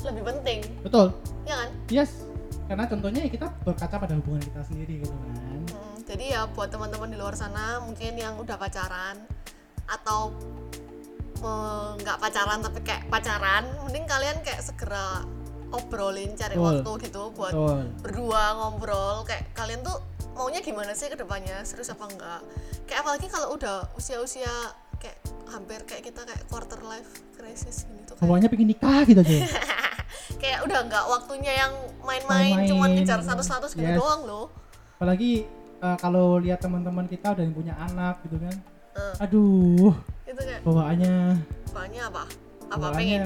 lebih 0.00 0.22
penting 0.26 0.60
betul 0.80 1.12
ya 1.44 1.54
kan 1.54 1.68
yes 1.88 2.24
karena 2.64 2.84
contohnya 2.84 3.20
ya 3.20 3.30
kita 3.30 3.46
berkaca 3.62 3.96
pada 3.98 4.16
hubungan 4.16 4.40
kita 4.42 4.60
sendiri 4.64 4.94
gitu 5.00 5.12
kan 5.12 5.28
Hmm, 5.64 5.93
jadi 6.04 6.24
ya 6.36 6.40
buat 6.52 6.68
teman-teman 6.68 7.08
di 7.08 7.16
luar 7.16 7.32
sana 7.34 7.80
mungkin 7.80 8.16
yang 8.16 8.36
udah 8.36 8.56
pacaran 8.56 9.16
atau 9.84 10.32
eh, 11.40 11.90
nggak 12.00 12.16
pacaran 12.20 12.60
tapi 12.60 12.80
kayak 12.84 13.08
pacaran 13.08 13.64
mending 13.84 14.04
kalian 14.08 14.36
kayak 14.44 14.60
segera 14.64 15.24
obrolin 15.74 16.38
cari 16.38 16.54
waktu 16.54 16.86
gitu 17.10 17.34
buat 17.34 17.50
betul. 17.50 17.82
berdua 18.06 18.42
ngobrol. 18.54 19.26
Kayak 19.26 19.50
kalian 19.58 19.82
tuh 19.82 19.98
maunya 20.38 20.62
gimana 20.62 20.94
sih 20.94 21.10
ke 21.10 21.18
depannya? 21.18 21.66
Serius 21.66 21.90
apa 21.90 22.06
enggak? 22.06 22.40
Kayak 22.86 23.00
apalagi 23.02 23.26
kalau 23.26 23.58
udah 23.58 23.90
usia-usia 23.98 24.50
kayak 25.02 25.18
hampir 25.50 25.82
kayak 25.82 26.06
kita 26.06 26.22
kayak 26.22 26.46
quarter 26.46 26.78
life 26.86 27.10
crisis 27.34 27.84
gini 27.84 28.06
tuh 28.06 28.14
kayak, 28.14 28.22
semuanya 28.22 28.46
pengen 28.48 28.68
nikah 28.70 29.02
gitu 29.04 29.20
aja. 29.20 29.36
Kayak 30.40 30.60
udah 30.64 30.80
nggak 30.88 31.04
waktunya 31.08 31.52
yang 31.56 31.72
main-main 32.04 32.64
cuman 32.68 32.96
ngejar 32.96 33.20
status-status 33.20 33.76
gitu 33.76 33.84
Yes. 33.84 33.98
doang 33.98 34.24
loh. 34.24 34.46
Apalagi 34.96 35.44
eh, 35.84 35.96
kalau 36.00 36.40
lihat 36.40 36.64
teman-teman 36.64 37.04
kita 37.04 37.36
udah 37.36 37.42
yang 37.44 37.54
punya 37.54 37.74
anak 37.76 38.24
gitu 38.24 38.40
kan. 38.40 38.56
Eh, 38.94 39.14
aduh 39.20 39.92
itu 40.24 40.40
kayak 40.40 40.60
bawaannya. 40.64 41.16
Bahannya 41.74 42.02
apa? 42.08 42.24
Apa 42.72 42.76
bawaannya 42.80 42.96
pengen? 42.96 43.24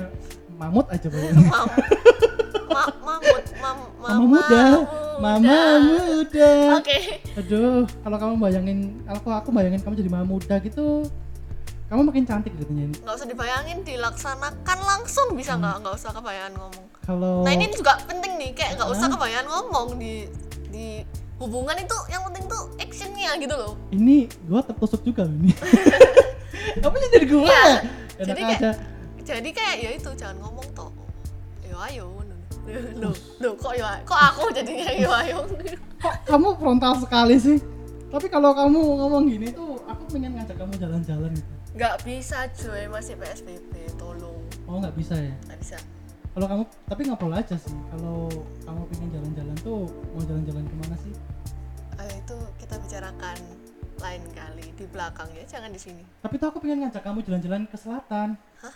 mamut 0.59 0.87
aja 0.91 1.07
bawaannya 1.07 1.47
mam 1.55 1.69
ma 2.67 2.83
mamut 2.99 3.45
mam 3.63 3.79
mama 4.03 4.25
muda. 4.27 4.65
mama 5.23 5.59
muda. 5.87 6.51
oke. 6.83 6.99
Aduh 7.39 7.87
kalau 8.03 8.17
kamu 8.19 8.35
bayangin 8.43 8.79
kalau 9.07 9.19
aku, 9.23 9.29
aku 9.31 9.49
bayangin 9.55 9.81
kamu 9.87 9.95
jadi 10.03 10.11
mama 10.11 10.27
muda 10.27 10.59
gitu 10.59 11.07
kamu 11.89 12.05
makin 12.05 12.25
cantik 12.29 12.53
katanya 12.53 12.85
ini 12.93 12.97
nggak 13.01 13.17
usah 13.17 13.29
dibayangin 13.29 13.79
dilaksanakan 13.81 14.79
langsung. 14.85 15.33
Bisa 15.33 15.57
nggak? 15.57 15.81
Nggak 15.81 15.95
usah 15.97 16.11
kebayaan 16.13 16.53
ngomong. 16.53 16.87
Kalau 17.01 17.41
nah 17.41 17.53
ini 17.57 17.73
juga 17.73 17.97
penting 18.05 18.37
nih. 18.37 18.51
Kayak 18.53 18.77
nggak 18.77 18.91
usah 18.93 19.07
Hah? 19.09 19.15
kebayaan 19.17 19.47
ngomong 19.49 19.97
di 19.97 20.29
di 20.69 21.01
hubungan 21.39 21.77
itu 21.79 21.97
yang 22.11 22.23
penting 22.27 22.45
tuh 22.47 22.63
actionnya 22.77 23.31
gitu 23.39 23.55
loh. 23.55 23.73
Ini 23.91 24.27
gua 24.47 24.61
tertusuk 24.61 25.03
juga 25.03 25.25
ini. 25.25 25.55
Sih 26.79 27.09
jadi 27.15 27.27
gua? 27.27 27.47
Iya. 27.47 27.65
enak 28.19 28.27
Jadi 28.27 28.41
kayak- 28.43 28.61
aja. 28.61 28.71
jadi 29.23 29.51
kayak 29.55 29.77
ya 29.79 29.91
itu 29.95 30.11
jangan 30.19 30.37
ngomong 30.43 30.67
toh. 30.75 30.91
Yo 31.63 31.79
ayo 31.79 32.07
lo 33.01 33.11
lo 33.41 33.51
kok 33.57 33.73
yo 33.81 33.87
kok 34.05 34.21
aku 34.21 34.53
jadinya 34.53 34.93
yo 34.93 35.09
ayo. 35.09 35.39
Kok 36.05 36.15
kamu 36.31 36.49
frontal 36.61 36.95
sekali 37.03 37.35
sih? 37.41 37.59
Tapi 38.07 38.31
kalau 38.31 38.55
kamu 38.55 38.79
ngomong 38.79 39.27
gini 39.27 39.51
tuh 39.51 39.83
aku 39.83 40.15
pengen 40.15 40.39
ngajak 40.39 40.55
kamu 40.55 40.79
jalan-jalan 40.79 41.31
gitu. 41.35 41.51
Nggak 41.75 41.95
bisa 42.07 42.47
cuy. 42.55 42.87
Masih 42.87 43.19
psbb 43.19 43.73
tolong. 43.99 44.39
Oh 44.71 44.79
nggak 44.79 44.95
bisa 44.95 45.19
ya? 45.19 45.35
Nggak 45.49 45.59
bisa 45.59 45.77
kalau 46.39 46.47
kamu 46.55 46.63
tapi 46.87 47.03
ngobrol 47.03 47.35
aja 47.35 47.59
sih. 47.59 47.75
Kalau 47.91 48.31
kamu 48.63 48.83
pengen 48.95 49.11
jalan-jalan 49.11 49.57
tuh 49.59 49.91
mau 50.15 50.23
jalan-jalan 50.23 50.63
ke 50.63 50.75
mana 50.79 50.95
sih? 50.95 51.11
Ayo 51.99 52.15
itu 52.15 52.37
kita 52.63 52.79
bicarakan 52.79 53.39
lain 53.99 54.23
kali 54.31 54.71
di 54.71 54.87
belakang 54.87 55.27
ya 55.35 55.43
jangan 55.51 55.75
di 55.75 55.83
sini. 55.83 56.07
Tapi 56.23 56.39
tuh 56.39 56.47
aku 56.47 56.63
pengen 56.63 56.87
ngajak 56.87 57.03
kamu 57.03 57.27
jalan-jalan 57.27 57.67
ke 57.67 57.75
selatan. 57.75 58.39
Hah? 58.63 58.71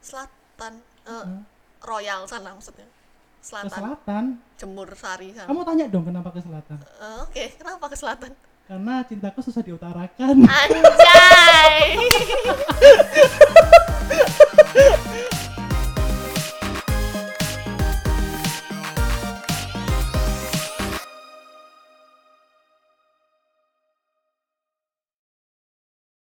Selatan? 0.00 0.80
Eh, 1.04 1.12
Hmm. 1.12 1.44
royal 1.84 2.24
sana 2.24 2.56
maksudnya. 2.56 2.88
Ke 2.88 3.44
selatan. 3.44 3.68
selatan? 3.76 4.24
Jemur 4.56 4.88
sari 4.96 5.36
sana. 5.36 5.52
Kamu 5.52 5.68
tanya 5.68 5.84
dong 5.92 6.08
kenapa 6.08 6.32
ke 6.32 6.40
selatan. 6.40 6.80
Eh, 6.80 7.16
oke 7.20 7.44
kenapa 7.60 7.92
ke 7.92 7.96
selatan? 8.00 8.32
Karena 8.64 9.04
cintaku 9.04 9.44
susah 9.44 9.60
diutarakan. 9.60 10.48
Anjay 10.48 11.76